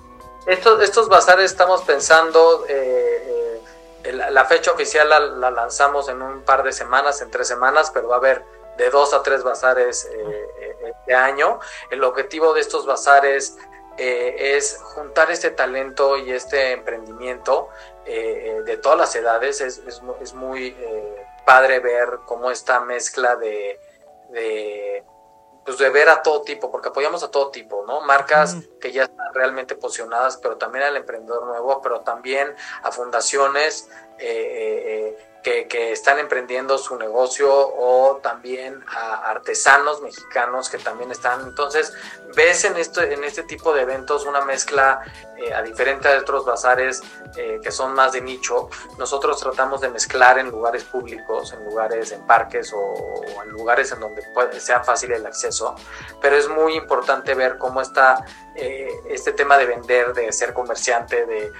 Estos, 0.47 1.09
bazares 1.09 1.51
estamos 1.51 1.81
pensando, 1.81 2.63
eh, 2.69 3.61
eh, 4.05 4.13
la, 4.13 4.45
fecha 4.45 4.71
oficial 4.71 5.09
la, 5.09 5.19
la, 5.19 5.51
lanzamos 5.51 6.07
en 6.07 6.21
un 6.21 6.43
par 6.43 6.63
de 6.63 6.71
semanas, 6.71 7.21
en 7.21 7.29
tres 7.29 7.49
semanas, 7.49 7.91
pero 7.93 8.07
va 8.07 8.15
a 8.15 8.19
haber 8.19 8.45
de 8.77 8.89
dos 8.89 9.13
a 9.13 9.23
tres 9.23 9.43
bazares 9.43 10.05
eh, 10.05 10.47
eh, 10.85 10.93
este 10.99 11.13
año. 11.13 11.59
El 11.89 12.03
objetivo 12.03 12.53
de 12.53 12.61
estos 12.61 12.85
bazares 12.85 13.57
eh, 13.97 14.55
es 14.57 14.79
juntar 14.81 15.31
este 15.31 15.51
talento 15.51 16.17
y 16.17 16.31
este 16.31 16.71
emprendimiento 16.71 17.69
de 18.05 18.77
todas 18.83 18.99
las 18.99 19.15
edades. 19.15 19.61
Es, 19.61 19.79
es, 19.79 20.33
muy 20.33 20.77
padre 21.43 21.79
ver 21.79 22.19
cómo 22.25 22.51
esta 22.51 22.79
mezcla 22.79 23.35
de, 23.35 23.79
de, 24.29 25.03
pues 25.65 25.79
de 25.79 25.89
ver 25.89 26.09
a 26.09 26.21
todo 26.21 26.43
tipo, 26.43 26.71
porque 26.71 26.89
apoyamos 26.89 27.23
a 27.23 27.31
todo 27.31 27.49
tipo, 27.49 27.83
¿no? 27.87 28.01
Marcas 28.01 28.57
que 28.79 28.91
ya 28.91 29.03
están 29.05 29.33
realmente 29.33 29.75
posicionadas, 29.75 30.37
pero 30.37 30.57
también 30.57 30.85
al 30.85 30.97
emprendedor 30.97 31.47
nuevo, 31.47 31.81
pero 31.81 32.01
también 32.01 32.53
a 32.83 32.91
fundaciones 32.91 33.89
que, 35.45 35.91
están 35.91 36.17
emprendiendo 36.17 36.77
su 36.77 36.97
negocio 36.97 37.49
o 37.49 38.17
también 38.17 38.83
a 38.87 39.29
artesanos 39.29 40.01
mexicanos 40.01 40.69
que 40.69 40.79
también 40.79 41.11
están. 41.11 41.41
Entonces, 41.41 41.93
ves 42.35 42.65
en, 42.65 42.77
esto, 42.77 43.01
en 43.01 43.23
este 43.23 43.43
tipo 43.43 43.71
de 43.73 43.83
eventos 43.83 44.25
una 44.25 44.41
mezcla 44.41 45.01
eh, 45.37 45.53
a 45.53 45.61
diferente 45.61 46.07
de 46.09 46.17
otros 46.17 46.45
bazares 46.45 47.03
eh, 47.37 47.59
que 47.61 47.71
son 47.71 47.93
más 47.93 48.13
de 48.13 48.21
nicho. 48.21 48.69
Nosotros 48.97 49.39
tratamos 49.39 49.81
de 49.81 49.89
mezclar 49.89 50.39
en 50.39 50.49
lugares 50.49 50.83
públicos, 50.83 51.53
en 51.53 51.63
lugares, 51.63 52.11
en 52.11 52.25
parques 52.25 52.73
o, 52.73 53.23
en 53.43 53.49
lugares 53.51 53.91
en 53.91 53.99
donde 53.99 54.23
sea 54.59 54.83
fácil 54.83 55.11
el 55.11 55.25
acceso, 55.25 55.75
pero 56.21 56.35
es 56.35 56.49
muy 56.49 56.75
importante 56.75 57.35
ver 57.35 57.57
cómo 57.57 57.81
está 57.81 58.25
eh, 58.55 58.89
este 59.09 59.33
tema 59.33 59.57
de 59.57 59.65
vender, 59.65 60.13
de 60.13 60.31
ser 60.31 60.53
comerciante, 60.53 61.25
de 61.25 61.51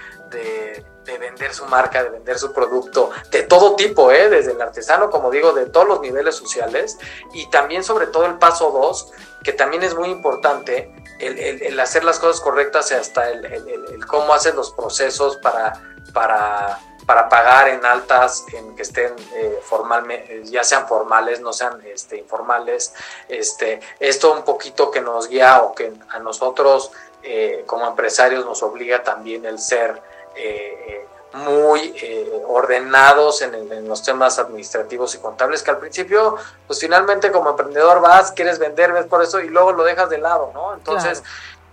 de 1.06 1.18
vender 1.18 1.54
su 1.54 1.64
marca, 1.66 2.02
de 2.02 2.10
vender 2.10 2.38
su 2.38 2.52
producto, 2.52 3.10
de 3.30 3.44
todo 3.44 3.76
tipo, 3.76 4.12
¿eh? 4.12 4.28
desde 4.28 4.52
el 4.52 4.60
artesano, 4.60 5.08
como 5.08 5.30
digo, 5.30 5.52
de 5.52 5.66
todos 5.66 5.88
los 5.88 6.00
niveles 6.00 6.34
sociales, 6.34 6.98
y 7.32 7.48
también 7.50 7.84
sobre 7.84 8.08
todo 8.08 8.26
el 8.26 8.38
paso 8.38 8.70
dos, 8.70 9.12
que 9.42 9.52
también 9.52 9.82
es 9.82 9.94
muy 9.94 10.10
importante, 10.10 10.92
el, 11.20 11.78
hacer 11.80 12.04
las 12.04 12.18
cosas 12.18 12.40
correctas 12.40 12.90
y 12.90 12.94
hasta 12.94 13.30
el, 13.30 14.04
cómo 14.06 14.34
haces 14.34 14.54
los 14.54 14.72
procesos 14.72 15.36
para, 15.36 15.80
para, 16.12 16.78
para 17.06 17.28
pagar 17.28 17.68
en 17.68 17.86
altas, 17.86 18.44
en 18.52 18.74
que 18.74 18.82
estén 18.82 19.14
eh, 19.32 19.60
formalmente, 19.62 20.44
ya 20.44 20.64
sean 20.64 20.88
formales, 20.88 21.40
no 21.40 21.52
sean 21.52 21.80
este, 21.86 22.16
informales. 22.18 22.92
Este, 23.28 23.80
esto 24.00 24.32
un 24.32 24.42
poquito 24.42 24.90
que 24.90 25.00
nos 25.00 25.28
guía 25.28 25.62
o 25.62 25.74
que 25.74 25.92
a 26.10 26.18
nosotros 26.18 26.90
eh, 27.22 27.62
como 27.66 27.86
empresarios 27.86 28.44
nos 28.44 28.62
obliga 28.64 29.04
también 29.04 29.46
el 29.46 29.60
ser 29.60 30.02
eh, 30.34 31.06
muy 31.32 31.94
ordenados 32.48 33.42
en, 33.42 33.88
los 33.88 34.02
temas 34.02 34.38
administrativos 34.38 35.14
y 35.14 35.18
contables, 35.18 35.62
que 35.62 35.70
al 35.70 35.78
principio, 35.78 36.36
pues 36.66 36.80
finalmente 36.80 37.30
como 37.30 37.50
emprendedor 37.50 38.00
vas, 38.00 38.32
quieres 38.32 38.58
vender, 38.58 38.92
ves 38.92 39.04
por 39.04 39.22
eso 39.22 39.40
y 39.40 39.48
luego 39.48 39.72
lo 39.72 39.84
dejas 39.84 40.08
de 40.08 40.16
lado, 40.16 40.50
¿no? 40.54 40.72
Entonces, 40.72 41.22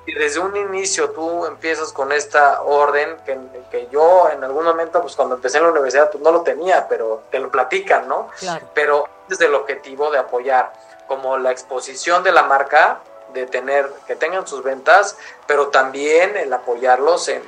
y 0.05 0.13
desde 0.13 0.39
un 0.39 0.55
inicio 0.55 1.11
tú 1.11 1.45
empiezas 1.45 1.93
con 1.93 2.11
esta 2.11 2.61
orden 2.61 3.17
que, 3.25 3.37
que, 3.71 3.87
yo 3.91 4.29
en 4.29 4.43
algún 4.43 4.65
momento, 4.65 5.01
pues 5.01 5.15
cuando 5.15 5.35
empecé 5.35 5.57
en 5.57 5.63
la 5.63 5.71
universidad, 5.71 6.11
pues 6.11 6.21
no 6.23 6.31
lo 6.31 6.41
tenía, 6.41 6.87
pero 6.87 7.23
te 7.31 7.39
lo 7.39 7.49
platican, 7.49 8.07
¿no? 8.07 8.29
Claro. 8.39 8.69
Pero 8.73 9.07
desde 9.27 9.45
el 9.45 9.55
objetivo 9.55 10.11
de 10.11 10.19
apoyar 10.19 10.73
como 11.07 11.37
la 11.37 11.51
exposición 11.51 12.23
de 12.23 12.31
la 12.31 12.43
marca, 12.43 12.99
de 13.33 13.47
tener, 13.47 13.89
que 14.07 14.15
tengan 14.15 14.47
sus 14.47 14.63
ventas, 14.63 15.17
pero 15.47 15.69
también 15.69 16.37
el 16.37 16.53
apoyarlos, 16.53 17.27
en, 17.29 17.43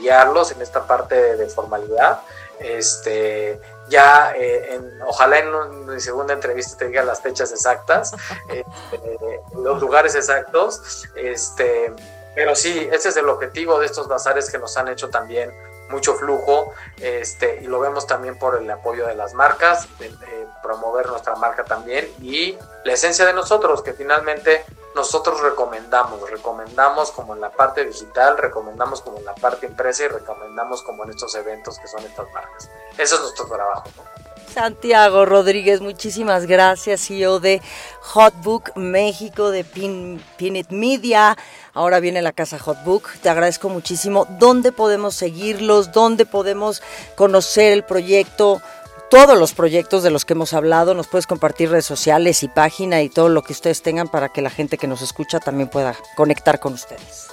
guiarlos 0.00 0.52
en 0.52 0.62
esta 0.62 0.86
parte 0.86 1.36
de, 1.36 1.46
formalidad. 1.48 2.20
Este, 2.58 3.60
ya, 3.88 4.32
eh, 4.36 4.74
en, 4.74 5.02
ojalá 5.02 5.38
en, 5.38 5.86
mi 5.86 6.00
segunda 6.00 6.34
entrevista 6.34 6.78
te 6.78 6.88
diga 6.88 7.04
las 7.04 7.20
fechas 7.20 7.52
exactas, 7.52 8.12
este, 8.48 9.40
los 9.54 9.80
lugares 9.80 10.14
exactos, 10.14 11.06
este, 11.14 11.92
pero 12.34 12.54
sí, 12.54 12.88
ese 12.92 13.10
es 13.10 13.16
el 13.16 13.28
objetivo 13.28 13.78
de 13.78 13.86
estos 13.86 14.08
bazares 14.08 14.50
que 14.50 14.58
nos 14.58 14.76
han 14.76 14.88
hecho 14.88 15.08
también 15.08 15.52
mucho 15.88 16.14
flujo 16.14 16.74
este, 17.00 17.60
y 17.62 17.66
lo 17.66 17.80
vemos 17.80 18.06
también 18.06 18.38
por 18.38 18.60
el 18.60 18.70
apoyo 18.70 19.06
de 19.06 19.14
las 19.14 19.34
marcas, 19.34 19.86
de, 19.98 20.10
promover 20.62 21.06
nuestra 21.06 21.36
marca 21.36 21.64
también 21.64 22.10
y 22.20 22.58
la 22.84 22.92
esencia 22.92 23.24
de 23.24 23.32
nosotros, 23.32 23.82
que 23.82 23.92
finalmente 23.92 24.64
nosotros 24.96 25.42
recomendamos, 25.42 26.28
recomendamos 26.30 27.12
como 27.12 27.34
en 27.34 27.42
la 27.42 27.50
parte 27.50 27.84
digital, 27.84 28.38
recomendamos 28.38 29.02
como 29.02 29.18
en 29.18 29.26
la 29.26 29.34
parte 29.34 29.66
impresa 29.66 30.04
y 30.04 30.08
recomendamos 30.08 30.82
como 30.82 31.04
en 31.04 31.10
estos 31.10 31.34
eventos 31.34 31.78
que 31.78 31.86
son 31.86 32.02
estas 32.02 32.32
marcas. 32.32 32.70
Eso 32.96 33.16
es 33.16 33.20
nuestro 33.20 33.46
trabajo. 33.46 33.84
Santiago 34.54 35.26
Rodríguez, 35.26 35.82
muchísimas 35.82 36.46
gracias, 36.46 37.06
CEO 37.06 37.40
de 37.40 37.60
Hotbook 38.00 38.74
México, 38.74 39.50
de 39.50 39.64
Pin, 39.64 40.24
Pinit 40.38 40.70
Media. 40.70 41.36
Ahora 41.74 42.00
viene 42.00 42.22
la 42.22 42.32
casa 42.32 42.58
Hotbook. 42.58 43.18
Te 43.20 43.28
agradezco 43.28 43.68
muchísimo. 43.68 44.26
¿Dónde 44.38 44.72
podemos 44.72 45.14
seguirlos? 45.14 45.92
¿Dónde 45.92 46.24
podemos 46.24 46.82
conocer 47.16 47.74
el 47.74 47.84
proyecto? 47.84 48.62
Todos 49.10 49.38
los 49.38 49.52
proyectos 49.52 50.02
de 50.02 50.10
los 50.10 50.24
que 50.24 50.34
hemos 50.34 50.52
hablado. 50.52 50.94
Nos 50.94 51.06
puedes 51.06 51.26
compartir 51.26 51.70
redes 51.70 51.86
sociales 51.86 52.42
y 52.42 52.48
página 52.48 53.02
y 53.02 53.08
todo 53.08 53.28
lo 53.28 53.42
que 53.42 53.52
ustedes 53.52 53.82
tengan 53.82 54.08
para 54.08 54.28
que 54.28 54.42
la 54.42 54.50
gente 54.50 54.78
que 54.78 54.86
nos 54.86 55.02
escucha 55.02 55.40
también 55.40 55.68
pueda 55.68 55.94
conectar 56.16 56.60
con 56.60 56.74
ustedes. 56.74 57.28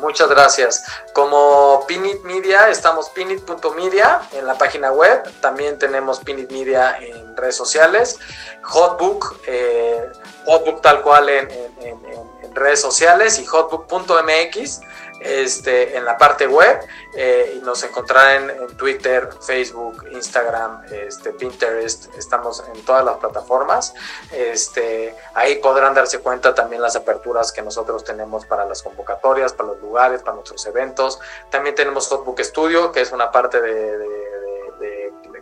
Muchas 0.00 0.28
gracias. 0.28 0.84
Como 1.12 1.84
Pinit 1.88 2.22
Media, 2.22 2.68
estamos 2.68 3.08
pinit.media 3.10 4.22
en 4.32 4.46
la 4.46 4.56
página 4.56 4.92
web. 4.92 5.28
También 5.40 5.76
tenemos 5.76 6.20
Pinit 6.20 6.52
Media 6.52 6.98
en 7.00 7.36
redes 7.36 7.56
sociales. 7.56 8.16
Hotbook, 8.62 9.40
eh, 9.46 10.00
Hotbook 10.46 10.82
tal 10.82 11.02
cual 11.02 11.28
en, 11.28 11.50
en 11.80 12.54
redes 12.54 12.80
sociales 12.80 13.38
y 13.38 13.46
hotbook.mx 13.46 14.80
este, 15.20 15.96
en 15.96 16.04
la 16.04 16.16
parte 16.16 16.46
web 16.46 16.80
eh, 17.14 17.54
y 17.56 17.60
nos 17.60 17.82
encontrarán 17.82 18.50
en, 18.50 18.76
Twitter, 18.76 19.28
Facebook, 19.40 20.04
Instagram, 20.12 20.84
este, 20.92 21.32
Pinterest, 21.32 22.14
estamos 22.16 22.62
en 22.72 22.84
todas 22.84 23.04
las 23.04 23.16
plataformas. 23.16 23.94
Este, 24.30 25.14
ahí 25.34 25.56
podrán 25.56 25.94
darse 25.94 26.20
cuenta 26.20 26.54
también 26.54 26.80
las 26.82 26.96
aperturas 26.96 27.50
que 27.50 27.62
nosotros 27.62 28.04
tenemos 28.04 28.46
para 28.46 28.64
las 28.64 28.82
convocatorias, 28.82 29.52
para 29.52 29.70
los 29.70 29.80
lugares, 29.80 30.22
para 30.22 30.36
nuestros 30.36 30.64
eventos. 30.66 31.18
También 31.50 31.74
tenemos 31.74 32.08
Hotbook 32.08 32.40
Studio, 32.40 32.92
que 32.92 33.00
es 33.00 33.12
una 33.12 33.32
parte 33.32 33.60
de 33.60 34.47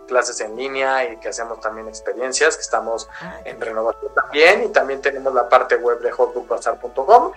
clases 0.06 0.40
en 0.40 0.56
línea 0.56 1.04
y 1.04 1.16
que 1.18 1.28
hacemos 1.28 1.60
también 1.60 1.88
experiencias, 1.88 2.56
que 2.56 2.62
estamos 2.62 3.08
ah, 3.20 3.40
en 3.44 3.60
renovación 3.60 4.12
también 4.14 4.64
y 4.64 4.68
también 4.68 5.00
tenemos 5.00 5.34
la 5.34 5.48
parte 5.48 5.76
web 5.76 6.00
de 6.00 6.10
hotbookbazar.com, 6.10 7.32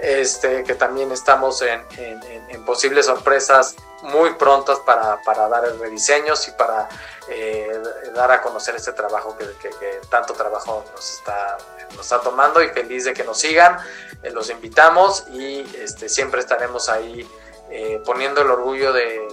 este, 0.00 0.64
que 0.64 0.74
también 0.74 1.12
estamos 1.12 1.62
en, 1.62 1.84
en, 1.98 2.64
posibles 2.64 3.06
sorpresas 3.06 3.74
muy 4.02 4.34
prontas 4.34 4.78
para, 4.80 5.20
para, 5.22 5.48
dar 5.48 5.64
rediseños 5.78 6.46
y 6.48 6.52
para 6.52 6.88
eh, 7.28 7.80
dar 8.14 8.30
a 8.30 8.40
conocer 8.40 8.76
este 8.76 8.92
trabajo 8.92 9.36
que, 9.36 9.46
que, 9.60 10.00
tanto 10.08 10.32
trabajo 10.34 10.84
nos 10.92 11.18
está, 11.18 11.58
nos 11.90 12.00
está 12.00 12.20
tomando 12.20 12.62
y 12.62 12.68
feliz 12.68 13.04
de 13.04 13.14
que 13.14 13.24
nos 13.24 13.38
sigan, 13.38 13.78
eh, 14.22 14.30
los 14.30 14.48
invitamos 14.50 15.26
y 15.32 15.60
este, 15.76 16.08
siempre 16.08 16.40
estaremos 16.40 16.88
ahí 16.88 17.28
eh, 17.74 18.02
poniendo 18.04 18.42
el 18.42 18.50
orgullo 18.50 18.92
de, 18.92 19.28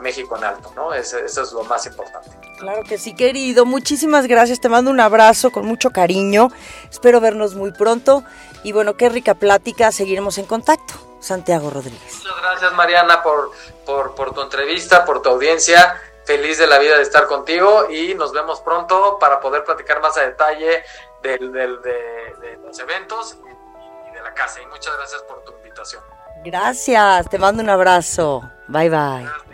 México 0.00 0.36
en 0.36 0.44
alto, 0.44 0.72
¿no? 0.74 0.94
Eso, 0.94 1.18
es 1.18 1.52
lo 1.52 1.64
más 1.64 1.86
importante. 1.86 2.30
Claro 2.58 2.82
que 2.82 2.98
sí, 2.98 3.14
querido. 3.14 3.64
Muchísimas 3.64 4.26
gracias. 4.26 4.60
Te 4.60 4.68
mando 4.68 4.90
un 4.90 5.00
abrazo 5.00 5.50
con 5.50 5.64
mucho 5.66 5.90
cariño. 5.90 6.48
Espero 6.90 7.20
vernos 7.20 7.54
muy 7.54 7.72
pronto. 7.72 8.24
Y 8.62 8.72
bueno, 8.72 8.96
qué 8.96 9.08
rica 9.08 9.34
plática. 9.34 9.90
Seguiremos 9.90 10.38
en 10.38 10.46
contacto. 10.46 10.94
Santiago 11.20 11.70
Rodríguez. 11.70 12.16
Muchas 12.16 12.42
gracias, 12.42 12.72
Mariana, 12.74 13.22
por, 13.22 13.52
por, 13.84 14.34
tu 14.34 14.42
entrevista, 14.42 15.04
por 15.04 15.22
tu 15.22 15.30
audiencia. 15.30 16.00
Feliz 16.24 16.58
de 16.58 16.68
la 16.68 16.78
vida 16.78 16.96
de 16.96 17.02
estar 17.02 17.26
contigo 17.26 17.90
y 17.90 18.14
nos 18.14 18.32
vemos 18.32 18.60
pronto 18.60 19.18
para 19.18 19.40
poder 19.40 19.64
platicar 19.64 20.00
más 20.00 20.16
a 20.16 20.22
detalle 20.22 20.84
de 21.22 21.38
los 21.38 22.78
eventos 22.78 23.36
y 24.08 24.14
de 24.14 24.22
la 24.22 24.32
casa. 24.32 24.60
Y 24.62 24.66
muchas 24.66 24.96
gracias 24.96 25.22
por 25.22 25.42
tu 25.42 25.52
invitación. 25.52 26.11
Gracias, 26.44 27.28
te 27.28 27.38
mando 27.38 27.62
un 27.62 27.70
abrazo. 27.70 28.50
Bye 28.68 28.90
bye. 28.90 29.51